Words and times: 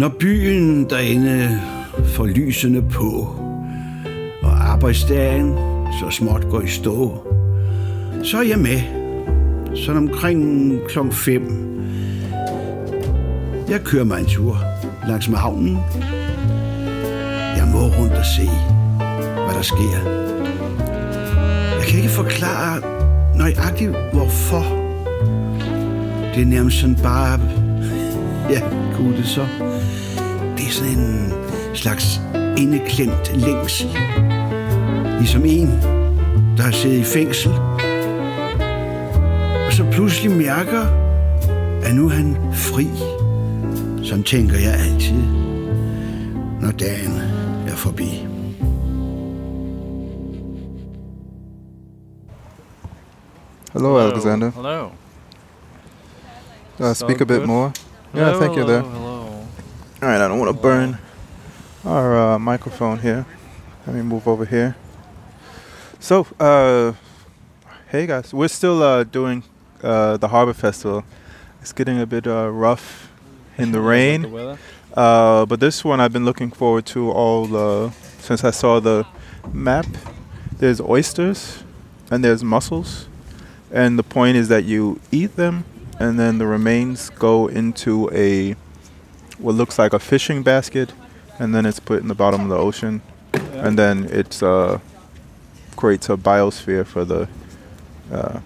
Når 0.00 0.08
byen 0.08 0.90
derinde 0.90 1.60
får 2.04 2.26
lysene 2.26 2.82
på, 2.82 3.36
og 4.42 4.70
arbejdsdagen 4.70 5.54
så 6.00 6.10
småt 6.10 6.46
går 6.50 6.60
i 6.60 6.68
stå, 6.68 7.28
så 8.22 8.38
er 8.38 8.42
jeg 8.42 8.58
med. 8.58 8.80
Sådan 9.76 9.96
omkring 9.96 10.72
kl. 10.88 10.98
5. 11.10 11.42
Jeg 13.68 13.80
kører 13.80 14.04
mig 14.04 14.20
en 14.20 14.26
tur 14.26 14.58
langs 15.08 15.28
med 15.28 15.38
havnen. 15.38 15.78
Jeg 17.56 17.68
må 17.72 17.78
rundt 17.78 18.12
og 18.12 18.24
se, 18.36 18.50
hvad 19.44 19.54
der 19.54 19.62
sker. 19.62 20.10
Jeg 21.78 21.84
kan 21.88 21.98
ikke 21.98 22.10
forklare 22.10 22.80
nøjagtigt, 23.38 23.90
hvorfor. 24.12 24.62
Det 26.34 26.42
er 26.42 26.46
nærmest 26.46 26.80
sådan 26.80 26.96
bare... 27.02 27.40
Ja, 28.50 28.60
kunne 28.96 29.16
det 29.16 29.26
så. 29.26 29.69
Det 30.56 30.66
er 30.66 30.70
sådan 30.70 30.98
en 30.98 31.32
slags 31.74 32.20
indeklemt 32.56 33.36
længsel. 33.36 33.88
Ligesom 35.18 35.44
en, 35.44 35.66
der 36.56 36.62
har 36.62 36.70
siddet 36.70 36.98
i 36.98 37.04
fængsel. 37.04 37.52
Og 39.66 39.72
så 39.72 39.84
pludselig 39.92 40.30
mærker, 40.30 40.86
at 41.82 41.94
nu 41.94 42.06
er 42.06 42.10
han 42.10 42.36
fri. 42.52 42.88
Sådan 44.04 44.24
tænker 44.24 44.56
jeg 44.58 44.74
altid, 44.74 45.22
når 46.60 46.70
dagen 46.70 47.20
er 47.68 47.76
forbi. 47.76 48.26
Hello, 53.72 53.98
Alexander. 53.98 54.50
Hello. 54.50 54.88
Uh, 56.78 56.92
speak 56.94 57.20
a 57.20 57.24
bit 57.24 57.38
good. 57.38 57.46
more. 57.46 57.72
Yeah, 58.16 58.34
thank 58.34 58.56
you 58.56 58.64
there. 58.64 58.82
Hello. 58.82 59.09
All 60.02 60.08
right, 60.08 60.18
I 60.18 60.28
don't 60.28 60.38
want 60.38 60.56
to 60.56 60.62
burn 60.62 60.96
our 61.84 62.16
uh, 62.16 62.38
microphone 62.38 63.00
here. 63.00 63.26
Let 63.86 63.94
me 63.94 64.00
move 64.00 64.26
over 64.26 64.46
here. 64.46 64.74
So, 65.98 66.26
uh, 66.40 66.94
hey 67.90 68.06
guys, 68.06 68.32
we're 68.32 68.48
still 68.48 68.82
uh, 68.82 69.04
doing 69.04 69.42
uh, 69.82 70.16
the 70.16 70.28
Harbor 70.28 70.54
Festival. 70.54 71.04
It's 71.60 71.74
getting 71.74 72.00
a 72.00 72.06
bit 72.06 72.26
uh, 72.26 72.48
rough 72.48 73.12
in 73.58 73.72
the 73.72 73.80
rain, 73.82 74.24
uh, 74.94 75.44
but 75.44 75.60
this 75.60 75.84
one 75.84 76.00
I've 76.00 76.14
been 76.14 76.24
looking 76.24 76.50
forward 76.50 76.86
to 76.86 77.10
all 77.10 77.54
uh, 77.54 77.90
since 78.20 78.42
I 78.42 78.52
saw 78.52 78.80
the 78.80 79.06
map. 79.52 79.84
There's 80.56 80.80
oysters 80.80 81.62
and 82.10 82.24
there's 82.24 82.42
mussels, 82.42 83.06
and 83.70 83.98
the 83.98 84.02
point 84.02 84.38
is 84.38 84.48
that 84.48 84.64
you 84.64 84.98
eat 85.12 85.36
them, 85.36 85.64
and 85.98 86.18
then 86.18 86.38
the 86.38 86.46
remains 86.46 87.10
go 87.10 87.48
into 87.48 88.10
a 88.14 88.56
what 89.40 89.54
looks 89.54 89.78
like 89.78 89.92
a 89.92 89.98
fishing 89.98 90.42
basket, 90.42 90.92
and 91.38 91.54
then 91.54 91.66
it's 91.66 91.80
put 91.80 92.00
in 92.02 92.08
the 92.08 92.14
bottom 92.14 92.42
of 92.42 92.48
the 92.48 92.56
ocean, 92.56 93.00
Yeah. 93.34 93.66
and 93.66 93.78
then 93.78 94.08
it's 94.10 94.42
uh, 94.42 94.78
creates 95.76 96.08
a 96.08 96.16
biosphere 96.16 96.84
for 96.86 97.04
the 97.04 97.28
uh, 98.12 98.40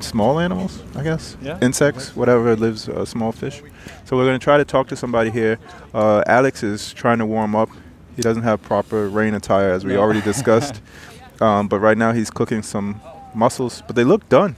small 0.00 0.38
animals, 0.38 0.82
I 0.96 1.02
guess, 1.02 1.36
Yeah. 1.40 1.58
insects, 1.62 2.14
whatever 2.16 2.56
lives, 2.56 2.88
uh, 2.88 3.04
small 3.04 3.32
fish. 3.32 3.62
So 4.04 4.16
we're 4.16 4.26
gonna 4.26 4.38
try 4.38 4.58
to 4.58 4.64
talk 4.64 4.88
to 4.88 4.96
somebody 4.96 5.30
here. 5.30 5.58
Uh, 5.94 6.22
Alex 6.26 6.62
is 6.62 6.92
trying 6.92 7.18
to 7.18 7.26
warm 7.26 7.54
up. 7.54 7.68
He 8.16 8.22
doesn't 8.22 8.42
have 8.42 8.60
proper 8.62 9.08
rain 9.08 9.34
attire, 9.34 9.70
as 9.70 9.84
we 9.84 9.94
No. 9.94 10.00
already 10.00 10.20
discussed. 10.20 10.80
um, 11.40 11.68
but 11.68 11.78
right 11.78 11.96
now 11.96 12.12
he's 12.12 12.30
cooking 12.30 12.62
some 12.62 13.00
mussels, 13.34 13.82
but 13.86 13.96
they 13.96 14.04
look 14.04 14.28
done. 14.28 14.56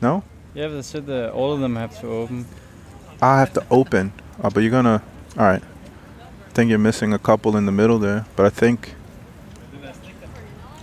No, 0.00 0.22
Yeah, 0.54 0.68
they 0.68 0.82
said 0.82 1.06
that 1.06 1.32
all 1.32 1.52
of 1.52 1.60
them 1.60 1.76
have 1.76 1.98
to 2.00 2.06
open. 2.08 2.46
I 3.24 3.38
have 3.38 3.52
to 3.54 3.62
open. 3.70 4.12
Oh, 4.42 4.50
but 4.50 4.62
you're 4.62 4.70
gonna. 4.70 5.02
All 5.38 5.46
right. 5.46 5.62
I 5.62 6.50
think 6.52 6.68
you're 6.68 6.78
missing 6.78 7.14
a 7.14 7.18
couple 7.18 7.56
in 7.56 7.64
the 7.64 7.72
middle 7.72 7.98
there, 7.98 8.26
but 8.36 8.44
I 8.44 8.50
think. 8.50 8.94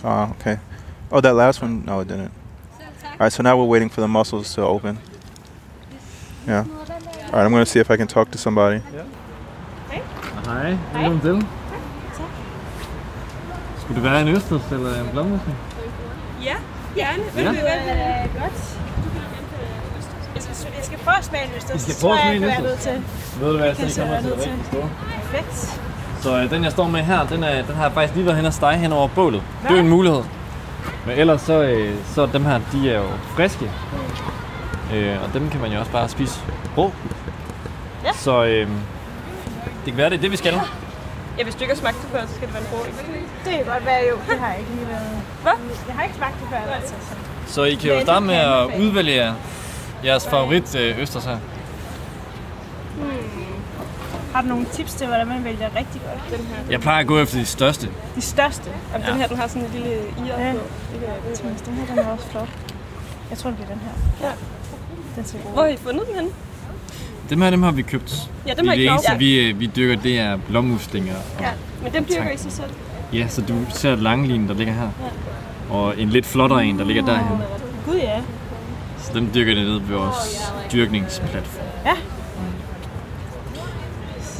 Oh, 0.02 0.34
okay. 0.40 0.58
Oh, 1.12 1.20
that 1.20 1.34
last 1.34 1.62
one. 1.62 1.84
No, 1.86 2.00
it 2.00 2.08
didn't. 2.08 2.32
All 3.04 3.18
right, 3.20 3.32
so 3.32 3.42
now 3.42 3.56
we're 3.56 3.72
waiting 3.74 3.88
for 3.88 4.00
the 4.00 4.08
muscles 4.08 4.52
to 4.54 4.62
open. 4.62 4.98
Yeah. 6.46 6.64
All 6.66 7.32
right, 7.32 7.44
I'm 7.44 7.52
gonna 7.52 7.64
see 7.64 7.78
if 7.78 7.90
I 7.90 7.96
can 7.96 8.08
talk 8.08 8.30
to 8.32 8.38
somebody. 8.38 8.80
Hej, 10.46 10.78
velkommen 10.92 11.20
til. 11.20 11.46
Skulle 13.80 14.02
det 14.02 14.10
være 14.10 14.20
en 14.20 14.28
østers 14.28 14.72
eller 14.72 15.00
en 15.00 15.08
blåmusling? 15.12 15.56
Ja, 16.42 16.56
gerne. 16.96 17.22
Ja. 17.36 17.42
Ja. 17.42 17.50
Det 17.50 17.68
er 17.68 18.26
godt. 18.40 18.81
Prøve 21.04 21.18
at 21.18 21.24
smage 21.24 21.44
en 21.44 21.50
østers. 21.56 21.88
I 21.88 21.92
skal 21.92 21.94
prøve 22.00 22.14
tror 22.16 22.24
at 22.24 22.30
jeg, 22.32 22.36
smage 22.36 22.36
en 22.36 22.42
jeg 22.42 22.54
kan 22.56 22.64
være 22.64 22.72
østers? 22.74 22.94
nødt 22.94 23.04
til. 23.04 23.40
Ved 23.40 23.52
du 23.52 23.58
hvad, 23.58 23.74
kan 23.74 23.90
så 23.90 24.00
jeg 24.00 24.08
kommer 24.08 24.20
til 24.22 24.40
at 24.40 24.46
rigtig 24.46 24.66
stå. 24.72 24.80
Perfekt. 25.32 25.80
Så 26.22 26.36
øh, 26.38 26.50
den 26.50 26.64
jeg 26.64 26.72
står 26.72 26.88
med 26.88 27.00
her, 27.02 27.26
den, 27.26 27.44
er, 27.44 27.62
den 27.62 27.74
har 27.74 27.82
jeg 27.82 27.92
faktisk 27.92 28.14
lige 28.14 28.26
været 28.26 28.36
hen 28.36 28.46
og 28.46 28.52
stege 28.52 28.78
hen 28.78 28.92
over 28.92 29.08
bålet. 29.08 29.42
Det 29.62 29.70
er 29.70 29.74
jo 29.74 29.80
en 29.80 29.88
mulighed. 29.88 30.22
Men 31.06 31.18
ellers 31.18 31.40
så, 31.40 31.62
øh, 31.62 31.94
så 32.14 32.22
er 32.22 32.26
dem 32.26 32.44
her, 32.44 32.60
de 32.72 32.90
er 32.90 32.98
jo 32.98 33.06
friske. 33.36 33.70
Øh, 34.94 35.16
og 35.22 35.34
dem 35.34 35.50
kan 35.50 35.60
man 35.60 35.72
jo 35.72 35.78
også 35.78 35.92
bare 35.92 36.08
spise 36.08 36.40
rå. 36.78 36.92
Ja. 38.04 38.12
Så 38.12 38.44
øh, 38.44 38.68
det 39.84 39.86
kan 39.86 39.96
være, 39.96 40.10
det 40.10 40.16
er 40.16 40.20
det, 40.20 40.30
vi 40.30 40.36
skal. 40.36 40.54
Ja, 41.38 41.44
hvis 41.44 41.54
du 41.54 41.60
ikke 41.60 41.74
har 41.74 41.78
smagt 41.80 41.96
det 42.02 42.10
før, 42.12 42.20
så 42.26 42.34
skal 42.34 42.46
det 42.48 42.54
være 42.54 42.62
en 42.62 42.68
rå. 42.72 42.78
Det 43.44 43.52
kan 43.52 43.64
godt 43.72 43.86
være, 43.86 44.00
jo. 44.10 44.16
Det 44.30 44.40
har 44.40 44.48
jeg 44.48 44.58
ikke 44.58 44.70
lige 44.70 44.88
været. 44.88 45.22
Hvad? 45.42 45.52
Jeg 45.88 45.94
har 45.96 46.02
ikke 46.02 46.14
smagt 46.16 46.34
det 46.40 46.48
før, 46.50 46.74
altså. 46.74 46.94
Så. 47.46 47.62
I 47.64 47.74
kan 47.74 47.88
jo 47.90 47.94
Ja, 47.96 48.02
starte 48.02 48.26
med 48.26 48.34
jeg 48.34 48.58
at 48.62 48.80
udvælge 48.80 49.32
jeres 50.04 50.26
favorit 50.28 50.74
øh, 50.76 51.00
østers 51.02 51.24
her. 51.24 51.38
Har 54.34 54.42
du 54.42 54.48
nogle 54.48 54.66
tips 54.72 54.94
til, 54.94 55.06
hvordan 55.06 55.26
man 55.28 55.44
vælger 55.44 55.66
rigtig 55.76 56.00
godt? 56.00 56.38
Den 56.38 56.46
her. 56.46 56.56
Jeg 56.70 56.80
plejer 56.80 57.00
at 57.00 57.06
gå 57.06 57.18
efter 57.18 57.38
de 57.38 57.44
største. 57.46 57.88
De 58.16 58.20
største. 58.20 58.70
Jamen, 58.92 59.06
Ja. 59.06 59.12
den 59.12 59.20
her, 59.20 59.28
den 59.28 59.36
har 59.36 59.46
sådan 59.46 59.62
en 59.62 59.70
lille 59.72 59.88
ir 59.94 60.26
Ja. 60.26 60.52
på. 60.52 60.58
Det 60.92 61.00
kan 61.40 61.54
den 61.66 61.74
her 61.74 61.86
den 61.86 61.98
er 61.98 62.08
også 62.08 62.26
flot. 62.30 62.48
Jeg 63.30 63.38
tror, 63.38 63.50
det 63.50 63.56
bliver 63.58 63.70
den 63.70 63.80
her. 63.80 64.26
Ja. 64.28 64.32
Den 65.16 65.24
ser 65.24 65.38
god 65.38 65.52
Hvor 65.52 65.62
har 65.62 65.68
I 65.68 65.76
fundet 65.76 66.06
den 66.06 66.14
henne? 66.14 66.30
Dem 67.30 67.40
her, 67.42 67.50
dem 67.50 67.62
har 67.62 67.70
vi 67.70 67.82
købt. 67.82 68.30
Ja, 68.46 68.54
dem 68.54 68.68
har 68.68 68.74
det 68.74 68.82
I 68.82 68.86
eneste, 68.86 69.10
købt. 69.10 69.20
vi, 69.20 69.48
øh, 69.48 69.60
vi 69.60 69.66
dyrker, 69.76 70.02
det 70.02 70.18
er 70.18 70.36
blommuslinger. 70.48 71.14
Og, 71.14 71.42
Ja, 71.42 71.50
men 71.82 71.92
dem 71.92 72.04
dyrker. 72.04 72.30
I 72.30 72.36
så 72.36 72.50
selv. 72.50 72.70
ja, 73.12 73.28
så 73.28 73.40
du 73.42 73.54
ser 73.68 73.94
langlinen, 73.96 74.48
der 74.48 74.54
ligger 74.54 74.72
her. 74.74 74.88
Og 75.70 75.98
en 76.00 76.08
lidt 76.08 76.26
flottere 76.26 76.64
en, 76.64 76.78
der 76.78 76.84
ligger 76.84 77.04
derhen. 77.04 77.38
Dem 79.14 79.30
dyrker 79.34 79.54
det 79.54 79.64
nede 79.64 79.88
ved 79.88 79.96
vores 79.96 80.50
dyrkningsplatform. 80.72 81.64
Ja. 81.84 81.92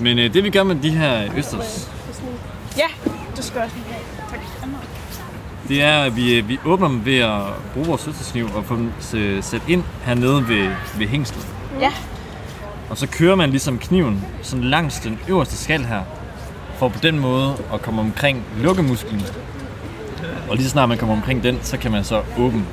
Men 0.01 0.19
øh, 0.19 0.35
det 0.35 0.45
vi 0.45 0.51
gør 0.51 0.63
med 0.63 0.77
de 0.77 0.91
her 0.91 1.29
østers, 1.37 1.91
Ja, 2.77 3.09
du 3.37 3.43
skal 3.43 3.61
også 3.61 3.77
lige 3.77 3.87
have. 3.87 4.03
Tak. 4.31 4.41
det 5.69 5.83
er, 5.83 5.99
at 6.03 6.17
vi, 6.17 6.35
øh, 6.39 6.49
vi 6.49 6.59
åbner 6.65 6.89
dem 6.89 7.05
ved 7.05 7.19
at 7.19 7.41
bruge 7.75 7.87
vores 7.87 8.09
østerskniv 8.09 8.49
og 8.55 8.65
få 8.65 8.77
dem 8.77 8.93
s- 9.01 9.45
sat 9.45 9.63
ind 9.69 9.83
hernede 10.05 10.49
ved, 10.49 10.69
ved 10.99 11.07
hængslet. 11.07 11.47
Ja. 11.81 11.91
Og 12.91 12.99
så 12.99 13.07
kører 13.07 13.35
man 13.37 13.51
ligesom 13.51 13.79
kniven 13.79 14.25
sådan 14.43 14.65
langs 14.65 15.01
den 15.01 15.19
øverste 15.29 15.57
skal 15.57 15.85
her, 15.85 16.01
for 16.79 16.89
på 16.89 16.99
den 17.03 17.19
måde 17.19 17.55
at 17.75 17.83
komme 17.83 18.01
omkring 18.01 18.43
lukkemusklen. 18.59 19.23
Og 20.49 20.57
lige 20.57 20.65
så 20.65 20.71
snart 20.71 20.89
man 20.89 20.99
kommer 20.99 21.15
omkring 21.15 21.43
den, 21.43 21.59
så 21.63 21.77
kan 21.79 21.91
man 21.91 22.05
så 22.05 22.23
åbne 22.39 22.65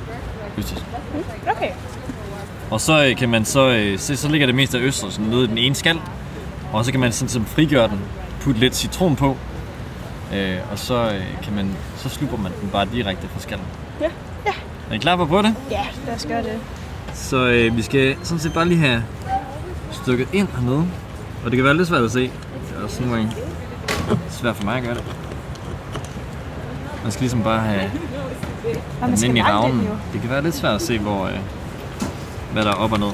østers. 0.60 0.84
Okay. 1.56 1.70
Og 2.70 2.80
så 2.80 3.04
øh, 3.04 3.16
kan 3.16 3.28
man 3.28 3.44
så 3.44 3.68
øh, 3.68 3.98
se, 3.98 4.16
så 4.16 4.28
ligger 4.28 4.46
det 4.46 4.56
meste 4.56 4.78
af 4.78 4.82
østers 4.82 5.18
nede 5.18 5.44
i 5.44 5.46
den 5.46 5.58
ene 5.58 5.74
skal. 5.74 6.00
Og 6.72 6.84
så 6.84 6.90
kan 6.90 7.00
man 7.00 7.12
sådan 7.12 7.28
som 7.28 7.44
frigøre 7.46 7.88
den, 7.88 8.00
putte 8.40 8.60
lidt 8.60 8.76
citron 8.76 9.16
på. 9.16 9.36
Øh, 10.34 10.56
og 10.72 10.78
så 10.78 10.94
øh, 10.94 11.42
kan 11.42 11.54
man, 11.54 11.76
så 11.96 12.08
slupper 12.08 12.36
man 12.36 12.52
den 12.60 12.70
bare 12.70 12.86
direkte 12.92 13.28
fra 13.28 13.40
skallen. 13.40 13.66
Ja. 14.00 14.10
Ja. 14.46 14.52
Er 14.90 14.94
I 14.94 14.98
klar 14.98 15.16
på 15.16 15.22
at 15.22 15.28
prøve 15.28 15.42
det? 15.42 15.54
Ja, 15.70 15.86
lad 16.06 16.14
os 16.14 16.26
gøre 16.26 16.42
det. 16.42 16.58
Så 17.14 17.46
øh, 17.46 17.76
vi 17.76 17.82
skal 17.82 18.16
sådan 18.22 18.38
set 18.38 18.52
bare 18.52 18.68
lige 18.68 18.80
have 18.80 19.04
stykket 19.92 20.28
ind 20.32 20.48
hernede. 20.54 20.86
Og 21.44 21.50
det 21.50 21.56
kan 21.56 21.64
være 21.64 21.76
lidt 21.76 21.88
svært 21.88 22.04
at 22.04 22.10
se. 22.10 22.20
Det 22.20 22.78
er 22.78 22.84
også 22.84 23.00
nogle 23.02 23.16
gange 23.16 23.32
svært 24.30 24.56
for 24.56 24.64
mig 24.64 24.76
at 24.76 24.82
gøre 24.82 24.94
det. 24.94 25.04
Man 27.02 27.12
skal 27.12 27.20
ligesom 27.20 27.42
bare 27.42 27.60
have 27.60 27.90
Og 28.64 28.72
man 29.00 29.10
den 29.10 29.16
skal 29.16 29.28
ind 29.28 29.38
i 29.38 29.42
ravnen. 29.42 29.80
jo. 29.86 29.92
Det 30.12 30.20
kan 30.20 30.30
være 30.30 30.42
lidt 30.42 30.54
svært 30.54 30.74
at 30.74 30.82
se, 30.82 30.98
hvor, 30.98 31.26
øh, 31.26 31.38
hvad 32.52 32.64
der 32.64 32.70
er 32.70 32.74
op 32.74 32.92
og 32.92 32.98
ned. 32.98 33.10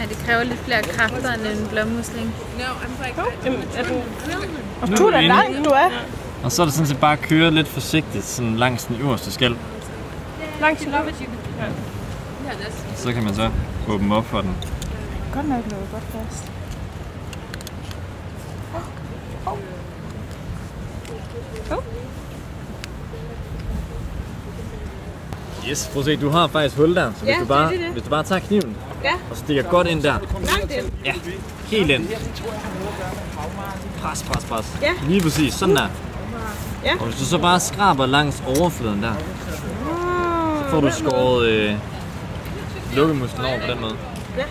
Ja, 0.00 0.08
det 0.08 0.18
kræver 0.26 0.42
lidt 0.42 0.58
flere 0.58 0.82
kræfter 0.82 1.32
end 1.32 1.42
en 1.46 1.68
blommusling. 1.70 2.34
Er 3.76 3.82
den... 3.82 4.02
Og 4.82 4.88
Nu 4.88 4.96
du 4.96 5.06
er 5.06 5.10
da 5.10 5.20
langt, 5.20 5.64
du 5.64 5.70
er. 5.70 5.88
Og 6.44 6.52
så 6.52 6.62
er 6.62 6.66
det 6.66 6.74
sådan 6.74 6.86
set 6.86 7.00
bare 7.00 7.12
at 7.12 7.20
køre 7.20 7.50
lidt 7.50 7.68
forsigtigt 7.68 8.24
sådan 8.24 8.56
langs 8.56 8.84
den 8.84 8.96
øverste 9.00 9.32
skal. 9.32 9.56
Langt 10.60 10.80
til 10.80 10.90
lov. 10.90 11.00
Så 12.96 13.12
kan 13.12 13.24
man 13.24 13.34
så 13.34 13.50
åbne 13.88 14.14
op 14.14 14.26
for 14.26 14.40
den. 14.40 14.56
Godt 15.34 15.48
nok 15.48 15.64
lukket 15.70 15.88
godt 15.92 16.02
fast. 16.12 16.52
Yes, 25.70 25.90
prøv 25.92 26.00
at 26.00 26.04
se, 26.06 26.16
du 26.16 26.28
har 26.30 26.46
faktisk 26.46 26.76
hul 26.76 26.94
der. 26.96 27.12
Så 27.12 27.24
hvis, 27.24 27.28
Ja, 27.34 27.40
du 27.40 27.44
bare, 27.44 27.70
det 27.72 27.80
det. 27.80 27.88
hvis 27.92 28.02
du 28.02 28.08
bare 28.10 28.22
tager 28.22 28.40
kniven 28.40 28.76
Ja. 29.04 29.12
Og 29.30 29.36
stikker 29.36 29.62
godt 29.62 29.86
ind 29.86 30.02
der. 30.02 30.12
Langt 30.12 30.72
ind. 30.72 30.90
Ja, 31.04 31.12
helt 31.66 31.90
ind. 31.90 32.08
Pres, 34.02 34.22
pres, 34.22 34.44
pres. 34.44 34.78
Ja. 34.82 34.92
Lige 35.08 35.20
præcis, 35.20 35.54
sådan 35.54 35.76
der. 35.76 35.86
Ja. 36.84 36.92
Og 37.00 37.04
hvis 37.06 37.18
du 37.18 37.24
så 37.24 37.38
bare 37.38 37.60
skraber 37.60 38.06
langs 38.06 38.42
overfladen 38.46 39.02
der, 39.02 39.12
så 39.14 40.70
får 40.70 40.80
du 40.80 40.90
skåret 40.92 41.46
øh, 41.48 41.74
lukkemusklen 42.96 43.46
over 43.46 43.60
på 43.60 43.66
den 43.72 43.80
måde. 43.80 43.96
Ja. 44.36 44.42
Jeg 44.42 44.48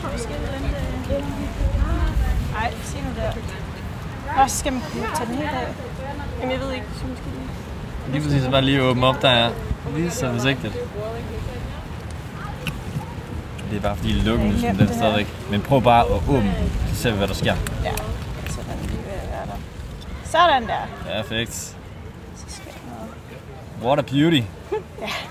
tror, 0.00 0.10
vi 0.12 0.18
skal 0.18 0.34
vente. 0.34 1.22
Nej, 2.52 2.72
sig 2.84 3.00
nu 3.02 3.10
der. 3.22 3.32
Og 4.42 4.50
så 4.50 4.56
skal 4.58 4.72
man 4.72 4.82
kunne 4.92 5.06
tage 5.16 5.26
den 5.28 5.34
helt 5.36 5.48
af. 5.50 5.68
Jamen, 6.40 6.52
jeg 6.52 6.60
ved 6.60 6.72
ikke, 6.72 6.86
så 7.00 7.06
måske 7.06 7.22
lige. 8.12 8.22
Præcis, 8.22 8.42
så 8.42 8.50
bare 8.50 8.62
lige 8.62 8.82
åbne 8.82 9.06
op, 9.06 9.22
der 9.22 9.28
er 9.28 9.50
lige 9.96 10.10
så 10.10 10.32
forsigtigt. 10.32 10.74
Det 13.70 13.76
er 13.76 13.80
bare 13.80 13.96
fordi 13.96 14.12
lukkemusklen 14.12 14.78
den 14.78 14.88
er 14.88 14.92
stadigvæk. 14.92 15.26
Men 15.50 15.60
prøv 15.60 15.82
bare 15.82 16.04
at 16.04 16.10
åbne 16.28 16.36
den, 16.38 16.72
så 16.88 17.02
ser 17.02 17.10
vi, 17.10 17.16
hvad 17.16 17.28
der 17.28 17.34
sker. 17.34 17.54
Ja, 17.84 17.92
så 18.48 18.60
den 18.70 18.88
lige 18.88 18.98
ved 18.98 19.12
der. 19.46 19.58
Sådan 20.24 20.62
der. 20.62 21.12
Perfekt. 21.12 21.54
Så 21.54 21.74
jeg 22.66 22.74
noget. 22.86 23.86
What 23.86 23.98
a 23.98 24.02
beauty. 24.02 24.40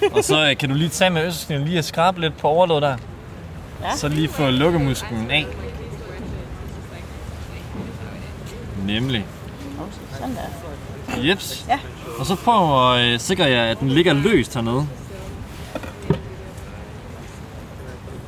Og 0.16 0.24
så 0.24 0.48
øh, 0.50 0.56
kan 0.56 0.68
du 0.68 0.74
lige 0.74 0.88
tage 0.88 1.10
med 1.10 1.26
østerskniven 1.26 1.64
lige 1.64 1.78
at 1.78 1.84
skrabe 1.84 2.20
lidt 2.20 2.36
på 2.36 2.48
overlådet 2.48 2.82
der. 2.82 2.96
Ja. 3.82 3.96
Så 3.96 4.08
lige 4.08 4.28
få 4.28 4.50
lukkemusklen 4.50 5.30
af. 5.30 5.46
Nemlig. 8.86 9.26
Sådan 10.18 10.36
der. 10.36 11.28
Jeps. 11.28 11.64
Ja. 11.68 11.78
Og 12.18 12.26
så 12.26 12.34
prøv 12.34 12.92
at 12.94 13.04
øh, 13.14 13.20
sikre 13.20 13.44
jer, 13.44 13.64
at 13.64 13.80
den 13.80 13.88
ligger 13.88 14.12
løst 14.12 14.54
hernede. 14.54 14.86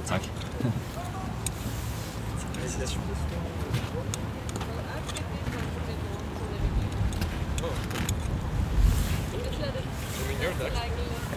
Tak. 0.06 0.20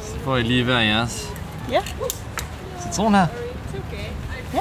Så 0.01 0.19
får 0.23 0.37
I 0.37 0.43
lige 0.43 0.63
hver 0.63 0.79
jeres 0.79 1.31
Ja. 1.71 1.81
citron 2.81 3.13
her. 3.13 3.27
Ja. 4.53 4.59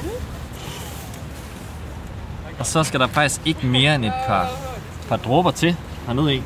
Og 2.59 2.67
så 2.67 2.85
skal 2.85 3.01
der 3.01 3.06
faktisk 3.06 3.41
ikke 3.45 3.67
mere 3.67 3.95
end 3.95 4.05
et 4.05 4.12
par, 4.27 4.49
par 5.09 5.17
dråber 5.17 5.51
til 5.51 5.77
hernede 6.06 6.35
i. 6.35 6.43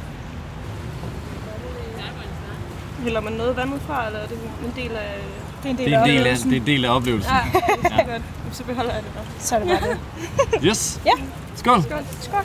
Hælder 3.03 3.21
man 3.21 3.33
noget 3.33 3.57
vand 3.57 3.75
ud 3.75 3.79
fra, 3.81 4.07
eller 4.07 4.19
er 4.19 4.27
det 4.27 4.39
en 4.65 4.73
del 4.85 4.97
af... 4.97 5.19
Det 5.63 5.67
er 5.67 5.71
en 5.71 5.79
del 5.79 5.87
Det 5.87 5.95
er 5.95 6.01
af 6.01 6.05
en 6.05 6.11
del 6.11 6.25
af, 6.25 6.31
oplevelsen. 6.31 6.51
det 6.51 6.57
er 6.57 6.61
en 6.61 6.67
del 6.67 6.85
af 6.85 6.91
oplevelsen. 6.97 7.33
Ja, 7.33 7.61
det 7.83 7.93
er 7.93 8.13
godt. 8.13 8.23
Så 8.53 8.65
beholder 8.65 8.95
jeg 8.95 9.03
det 9.03 9.13
bare. 9.15 9.25
Så 9.39 9.55
er 9.57 9.59
det 9.59 9.69
bare 9.69 9.91
det. 9.91 10.65
Yes. 10.69 11.01
Ja. 11.07 11.13
Skål. 11.55 11.83
Skål. 12.21 12.45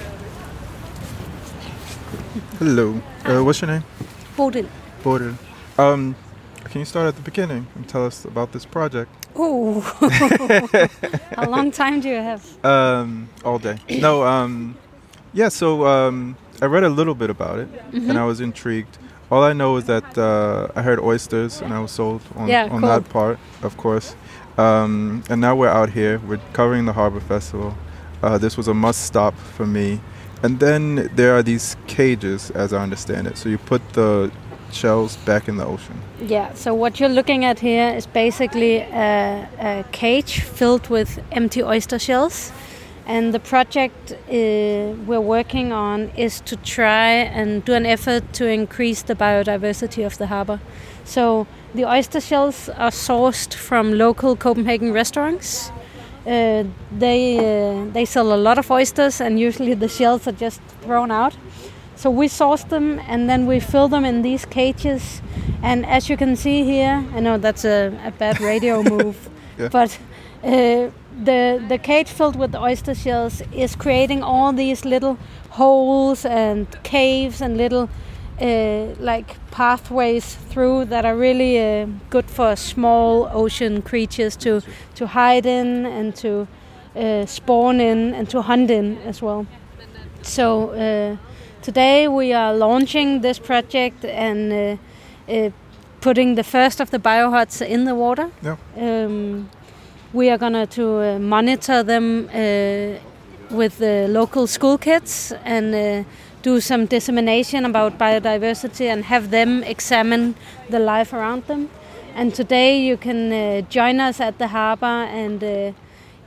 Hello. 2.60 2.90
Uh, 2.90 3.48
what's 3.48 3.62
your 3.62 3.68
name? 3.72 3.84
Bodil. 4.38 4.68
Bodil. 5.04 5.36
Um, 5.78 6.16
can 6.72 6.82
you 6.82 6.86
start 6.86 7.08
at 7.08 7.14
the 7.16 7.24
beginning 7.24 7.68
and 7.76 7.86
tell 7.88 8.06
us 8.08 8.26
about 8.26 8.50
this 8.50 8.66
project? 8.66 9.10
Ooh. 9.40 9.82
How 11.38 11.46
long 11.50 11.72
time 11.72 12.02
do 12.02 12.10
you 12.10 12.22
have? 12.22 12.42
Um, 12.64 13.28
all 13.46 13.60
day. 13.60 13.78
No. 14.02 14.24
Um, 14.24 14.76
yeah. 15.34 15.50
So 15.50 15.86
um, 15.86 16.36
I 16.62 16.66
read 16.66 16.84
a 16.84 16.90
little 16.90 17.16
bit 17.16 17.30
about 17.30 17.60
it, 17.60 17.68
Mm-hmm. 17.92 18.10
and 18.10 18.18
I 18.20 18.26
was 18.26 18.40
intrigued. 18.42 18.98
All 19.32 19.44
I 19.44 19.54
know 19.54 19.78
is 19.78 19.86
that 19.86 20.18
uh, 20.18 20.68
I 20.76 20.82
heard 20.84 21.00
oysters, 21.00 21.62
and 21.62 21.74
I 21.74 21.80
was 21.80 21.92
sold 21.92 22.22
on, 22.36 22.48
Yeah, 22.48 22.64
on 22.72 22.82
cool. 22.82 22.90
that 22.90 23.10
part, 23.10 23.40
of 23.64 23.76
course. 23.78 24.16
Um, 24.58 25.24
and 25.30 25.42
now 25.42 25.56
we're 25.56 25.70
out 25.82 25.90
here. 25.90 26.20
We're 26.28 26.40
covering 26.54 26.86
the 26.86 26.94
Harbor 26.94 27.20
Festival. 27.22 27.74
Uh, 28.22 28.38
this 28.38 28.56
was 28.58 28.68
a 28.68 28.74
must 28.74 29.02
stop 29.06 29.34
for 29.58 29.66
me. 29.66 30.00
And 30.44 30.60
then 30.60 31.10
there 31.16 31.34
are 31.36 31.42
these 31.44 31.76
cages, 31.88 32.52
as 32.52 32.74
I 32.74 32.84
understand 32.84 33.28
it. 33.28 33.38
So 33.38 33.50
you 33.50 33.58
put 33.58 33.82
the 33.94 34.30
shells 34.72 35.18
back 35.26 35.48
in 35.48 35.58
the 35.58 35.66
ocean. 35.66 35.96
Yeah, 36.20 36.54
so 36.54 36.74
what 36.76 37.00
you're 37.00 37.10
looking 37.10 37.46
at 37.46 37.60
here 37.60 37.90
is 37.96 38.06
basically 38.06 38.78
a, 38.78 39.48
a 39.60 39.86
cage 39.92 40.42
filled 40.42 40.90
with 40.90 41.20
empty 41.32 41.64
oyster 41.64 41.98
shells. 41.98 42.52
And 43.06 43.34
the 43.34 43.40
project 43.40 44.14
uh, 44.14 44.16
we're 45.06 45.20
working 45.20 45.74
on 45.74 46.10
is 46.16 46.40
to 46.42 46.56
try 46.56 47.10
and 47.12 47.64
do 47.66 47.74
an 47.74 47.86
effort 47.86 48.24
to 48.34 48.48
increase 48.48 49.02
the 49.04 49.16
biodiversity 49.16 50.06
of 50.06 50.18
the 50.18 50.28
harbor. 50.28 50.60
So 51.04 51.46
the 51.76 51.84
oyster 51.86 52.22
shells 52.22 52.70
are 52.70 52.92
sourced 52.92 53.54
from 53.54 53.92
local 53.98 54.36
Copenhagen 54.38 54.94
restaurants. 54.94 55.70
Uh, 56.26 56.64
they 56.98 57.38
uh, 57.40 57.92
they 57.92 58.06
sell 58.06 58.32
a 58.34 58.38
lot 58.38 58.58
of 58.58 58.72
oysters, 58.72 59.20
and 59.20 59.38
usually 59.38 59.74
the 59.76 59.90
shells 59.90 60.26
are 60.28 60.32
just 60.32 60.62
thrown 60.82 61.12
out. 61.12 61.36
So 61.96 62.10
we 62.10 62.30
source 62.30 62.64
them, 62.64 63.00
and 63.10 63.30
then 63.30 63.46
we 63.46 63.60
fill 63.60 63.90
them 63.90 64.06
in 64.06 64.22
these 64.22 64.46
cages. 64.46 65.22
And 65.62 65.86
as 65.86 66.08
you 66.10 66.16
can 66.18 66.36
see 66.38 66.64
here, 66.64 67.04
I 67.16 67.20
know 67.20 67.38
that's 67.38 67.66
a, 67.66 67.92
a 68.06 68.12
bad 68.12 68.40
radio 68.40 68.82
move, 68.96 69.16
Yeah. 69.60 69.68
but 69.68 70.00
uh, 70.44 70.90
the 71.24 71.64
the 71.68 71.78
cage 71.78 72.10
filled 72.10 72.36
with 72.36 72.56
oyster 72.56 72.96
shells 72.96 73.42
is 73.52 73.76
creating 73.76 74.24
all 74.24 74.54
these 74.54 74.86
little 74.86 75.18
holes 75.50 76.26
and 76.26 76.68
caves 76.84 77.42
and 77.42 77.58
little 77.58 77.90
uh, 78.42 78.86
like 79.00 79.38
pathways 79.52 80.36
through 80.50 80.86
that 80.86 81.06
are 81.06 81.16
really 81.16 81.60
uh, 81.60 81.88
good 82.10 82.26
for 82.26 82.56
small 82.56 83.30
ocean 83.32 83.82
creatures 83.82 84.36
to 84.36 84.62
to 84.96 85.08
hide 85.08 85.46
in 85.46 85.86
and 85.86 86.16
to 86.16 86.48
uh, 86.96 87.26
spawn 87.26 87.80
in 87.80 88.14
and 88.14 88.30
to 88.30 88.42
hunt 88.42 88.70
in 88.72 88.98
as 89.06 89.22
well. 89.22 89.46
So 90.22 90.70
uh, 90.70 91.18
today 91.62 92.08
we 92.08 92.34
are 92.34 92.54
launching 92.54 93.22
this 93.22 93.40
project 93.40 94.06
and 94.06 94.52
uh, 94.52 95.32
uh, 95.32 95.50
putting 96.02 96.36
the 96.36 96.44
first 96.44 96.80
of 96.82 96.90
the 96.90 97.00
biohuts 97.00 97.62
in 97.66 97.86
the 97.86 97.96
water. 97.96 98.30
Yeah. 98.42 98.58
Um, 98.78 99.50
we 100.14 100.30
are 100.30 100.38
gonna 100.38 100.68
to 100.68 101.00
uh, 101.00 101.20
monitor 101.20 101.82
them 101.82 102.30
uh, 102.30 103.00
with 103.50 103.80
the 103.80 104.08
local 104.10 104.46
school 104.46 104.78
kids 104.78 105.34
and 105.44 105.74
uh, 105.74 106.04
do 106.44 106.60
some 106.62 106.86
dissemination 106.86 107.66
about 107.66 107.98
biodiversity 107.98 108.86
and 108.86 109.06
have 109.06 109.32
them 109.32 109.64
examine 109.64 110.36
the 110.70 110.78
life 110.78 111.14
around 111.14 111.46
them. 111.48 111.68
And 112.16 112.34
today 112.34 112.80
you 112.80 112.96
can 112.96 113.34
uh, 113.34 113.62
join 113.62 114.00
us 114.00 114.20
at 114.20 114.38
the 114.38 114.48
harbor 114.48 114.86
and 114.86 115.44
uh, 115.44 115.72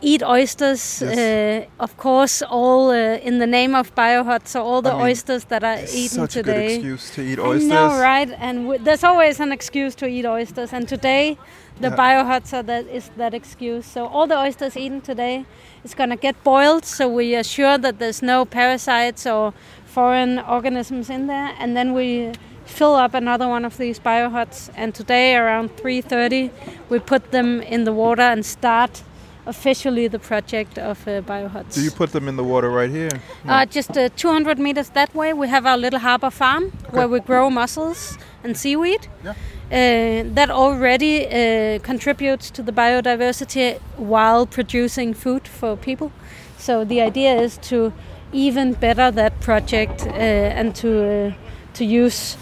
eat 0.02 0.22
oysters. 0.22 1.00
Yes. 1.02 1.18
Uh, 1.18 1.82
of 1.82 1.96
course, 1.96 2.42
all 2.42 2.90
uh, 2.90 3.18
in 3.28 3.38
the 3.38 3.46
name 3.46 3.74
of 3.74 3.94
biohut. 3.94 4.46
So 4.46 4.62
all 4.62 4.82
the 4.82 4.90
I 4.92 4.94
mean, 4.98 5.02
oysters 5.06 5.44
that 5.44 5.64
are 5.64 5.78
eaten 5.80 6.08
Such 6.26 6.36
a 6.36 6.42
good 6.42 6.54
today. 6.54 6.74
excuse 6.76 7.10
to 7.14 7.22
eat 7.22 7.38
oysters. 7.38 7.70
I 7.70 7.74
know, 7.74 8.00
right? 8.00 8.30
And 8.38 8.56
w- 8.64 8.82
there's 8.84 9.04
always 9.04 9.40
an 9.40 9.52
excuse 9.52 9.94
to 9.96 10.06
eat 10.06 10.26
oysters, 10.26 10.72
and 10.72 10.86
today 10.88 11.38
the 11.80 11.88
Yeah. 11.88 11.96
biohuts 11.96 12.52
are 12.52 12.62
that 12.64 12.86
is 12.88 13.10
that 13.16 13.34
excuse. 13.34 13.86
So 13.86 14.06
all 14.06 14.26
the 14.26 14.38
oysters 14.38 14.76
eaten 14.76 15.00
today 15.00 15.44
is 15.84 15.94
gonna 15.94 16.16
get 16.16 16.36
boiled, 16.44 16.84
so 16.84 17.08
we 17.08 17.34
are 17.36 17.44
sure 17.44 17.78
that 17.78 17.98
there's 17.98 18.22
no 18.22 18.44
parasites 18.44 19.26
or 19.26 19.52
foreign 19.86 20.38
organisms 20.38 21.08
in 21.10 21.26
there, 21.26 21.50
and 21.58 21.76
then 21.76 21.94
we 21.94 22.32
fill 22.66 22.96
up 22.96 23.14
another 23.14 23.46
one 23.48 23.64
of 23.64 23.76
these 23.78 23.98
biohuts. 24.00 24.68
And 24.76 24.94
today 24.94 25.36
around 25.36 25.76
3:30, 25.76 26.50
we 26.90 26.98
put 26.98 27.30
them 27.30 27.60
in 27.62 27.84
the 27.84 27.92
water 27.92 28.22
and 28.22 28.44
start 28.44 29.02
officially 29.46 30.08
the 30.08 30.18
project 30.18 30.78
of 30.78 31.06
uh, 31.06 31.22
biohuts. 31.22 31.74
Do 31.74 31.82
you 31.82 31.90
put 31.90 32.12
them 32.12 32.28
in 32.28 32.36
the 32.36 32.44
water 32.44 32.70
right 32.70 32.90
here? 32.90 33.10
Uh, 33.46 33.64
just 33.64 33.96
uh, 33.96 34.08
200 34.16 34.58
meters 34.58 34.90
that 34.90 35.14
way, 35.14 35.32
we 35.32 35.48
have 35.48 35.66
our 35.66 35.78
little 35.78 36.00
harbor 36.00 36.30
farm 36.30 36.72
where 36.90 37.08
we 37.08 37.20
grow 37.20 37.48
mussels 37.50 38.18
and 38.44 38.56
seaweed. 38.56 39.08
Yeah. 39.24 39.34
Uh, 39.66 40.22
that 40.34 40.48
already 40.48 41.26
uh, 41.26 41.80
contributes 41.80 42.50
to 42.50 42.62
the 42.62 42.72
biodiversity 42.72 43.78
while 43.96 44.46
producing 44.46 45.12
food 45.12 45.48
for 45.48 45.76
people. 45.76 46.12
So 46.58 46.84
the 46.84 47.00
idea 47.00 47.34
is 47.34 47.58
to 47.70 47.92
even 48.32 48.74
better 48.74 49.10
that 49.10 49.40
project 49.40 50.06
uh, 50.06 50.10
and 50.10 50.74
to 50.76 50.90
uh, 51.04 51.32
to 51.74 51.84
use 51.84 52.36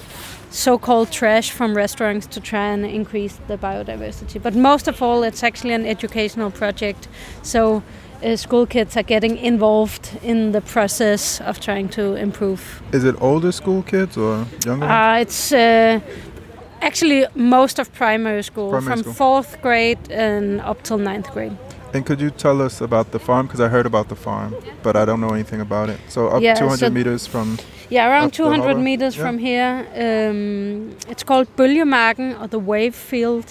so-called 0.55 1.11
trash 1.11 1.51
from 1.51 1.77
restaurants 1.77 2.27
to 2.29 2.41
try 2.41 2.67
and 2.69 2.87
increase 2.87 3.41
the 3.49 3.59
biodiversity. 3.59 4.41
But 4.41 4.55
most 4.55 4.87
of 4.89 5.03
all, 5.03 5.25
it's 5.25 5.43
actually 5.43 5.75
an 5.75 5.85
educational 5.85 6.51
project. 6.51 7.09
So 7.43 7.83
uh, 8.23 8.37
school 8.37 8.65
kids 8.67 8.97
are 8.97 9.03
getting 9.03 9.37
involved 9.37 10.11
in 10.23 10.53
the 10.53 10.61
process 10.61 11.41
of 11.41 11.59
trying 11.59 11.89
to 11.91 12.15
improve. 12.15 12.83
Is 12.93 13.03
it 13.05 13.17
older 13.21 13.51
school 13.53 13.83
kids 13.83 14.17
or 14.17 14.47
younger? 14.65 14.87
Uh, 14.87 15.19
it's 15.19 15.53
uh, 15.53 15.99
actually 16.81 17.27
most 17.35 17.81
of 17.81 17.93
primary 17.93 18.43
school, 18.45 18.71
Primary 18.71 18.91
from 18.93 19.03
school. 19.03 19.13
fourth 19.15 19.61
grade 19.61 19.99
and 20.11 20.61
up 20.61 20.83
till 20.85 20.99
ninth 20.99 21.31
grade. 21.33 21.57
And 21.95 22.05
could 22.05 22.21
you 22.21 22.31
tell 22.31 22.61
us 22.61 22.81
about 22.81 23.13
the 23.13 23.19
farm? 23.19 23.47
Because 23.47 23.61
I 23.61 23.69
heard 23.69 23.87
about 23.87 24.09
the 24.09 24.17
farm, 24.17 24.55
but 24.83 24.97
I 24.97 25.05
don't 25.05 25.21
know 25.21 25.33
anything 25.35 25.61
about 25.61 25.89
it. 25.91 26.01
So 26.09 26.27
up 26.29 26.43
Yeah, 26.43 26.55
200 26.55 26.79
so- 26.79 26.91
meters 26.91 27.27
from. 27.27 27.57
Yeah, 27.91 28.09
around 28.11 28.33
200 28.33 28.77
meters 28.79 29.17
Yeah. 29.17 29.25
from 29.25 29.39
here. 29.39 29.87
Um, 29.95 30.97
it's 31.09 31.23
called 31.23 31.47
Bølgemarken 31.57 32.41
or 32.41 32.49
the 32.49 32.59
Wave 32.59 32.95
Field. 32.95 33.45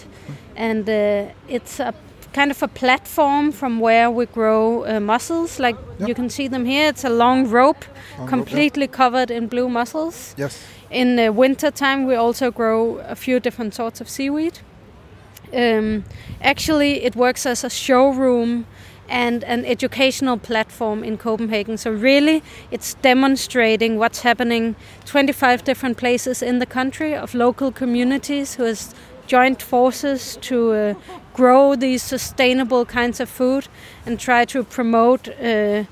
and 0.55 0.87
uh, 0.87 1.25
it's 1.47 1.79
a 1.79 1.93
kind 2.33 2.51
of 2.51 2.61
a 2.63 2.67
platform 2.67 3.51
from 3.51 3.79
where 3.79 4.11
we 4.11 4.25
grow 4.25 4.83
uh, 4.85 4.99
mussels. 4.99 5.59
Like 5.59 5.77
you 6.07 6.13
can 6.13 6.29
see 6.29 6.47
them 6.47 6.65
here. 6.65 6.87
It's 6.89 7.03
a 7.03 7.09
long 7.09 7.47
rope, 7.49 7.53
Long 7.53 7.63
rope, 7.63 7.85
yeah. 8.19 8.27
completely 8.29 8.87
covered 8.87 9.31
in 9.31 9.47
blue 9.47 9.67
mussels. 9.69 10.35
Yes. 10.37 10.59
In 10.91 11.15
the 11.15 11.29
winter 11.31 11.71
time, 11.71 12.05
we 12.05 12.15
also 12.15 12.51
grow 12.51 12.99
a 13.09 13.15
few 13.15 13.39
different 13.39 13.73
sorts 13.73 14.01
of 14.01 14.07
seaweed. 14.09 14.59
Um, 15.53 16.03
actually, 16.41 17.03
it 17.03 17.15
works 17.15 17.45
as 17.45 17.63
a 17.63 17.69
showroom 17.69 18.65
and 19.09 19.43
an 19.43 19.65
educational 19.65 20.37
platform 20.37 21.03
in 21.03 21.17
Copenhagen. 21.17 21.77
So, 21.77 21.91
really, 21.91 22.41
it's 22.71 22.95
demonstrating 22.95 23.97
what's 23.97 24.21
happening 24.21 24.75
25 25.05 25.63
different 25.63 25.97
places 25.97 26.41
in 26.41 26.59
the 26.59 26.65
country 26.65 27.15
of 27.15 27.33
local 27.35 27.71
communities 27.71 28.55
who 28.55 28.63
has 28.63 28.95
joined 29.27 29.61
forces 29.61 30.37
to 30.41 30.71
uh, 30.71 30.93
grow 31.33 31.75
these 31.75 32.03
sustainable 32.03 32.85
kinds 32.85 33.19
of 33.19 33.29
food 33.29 33.67
and 34.05 34.19
try 34.19 34.45
to 34.45 34.63
promote 34.63 35.29
uh, 35.29 35.83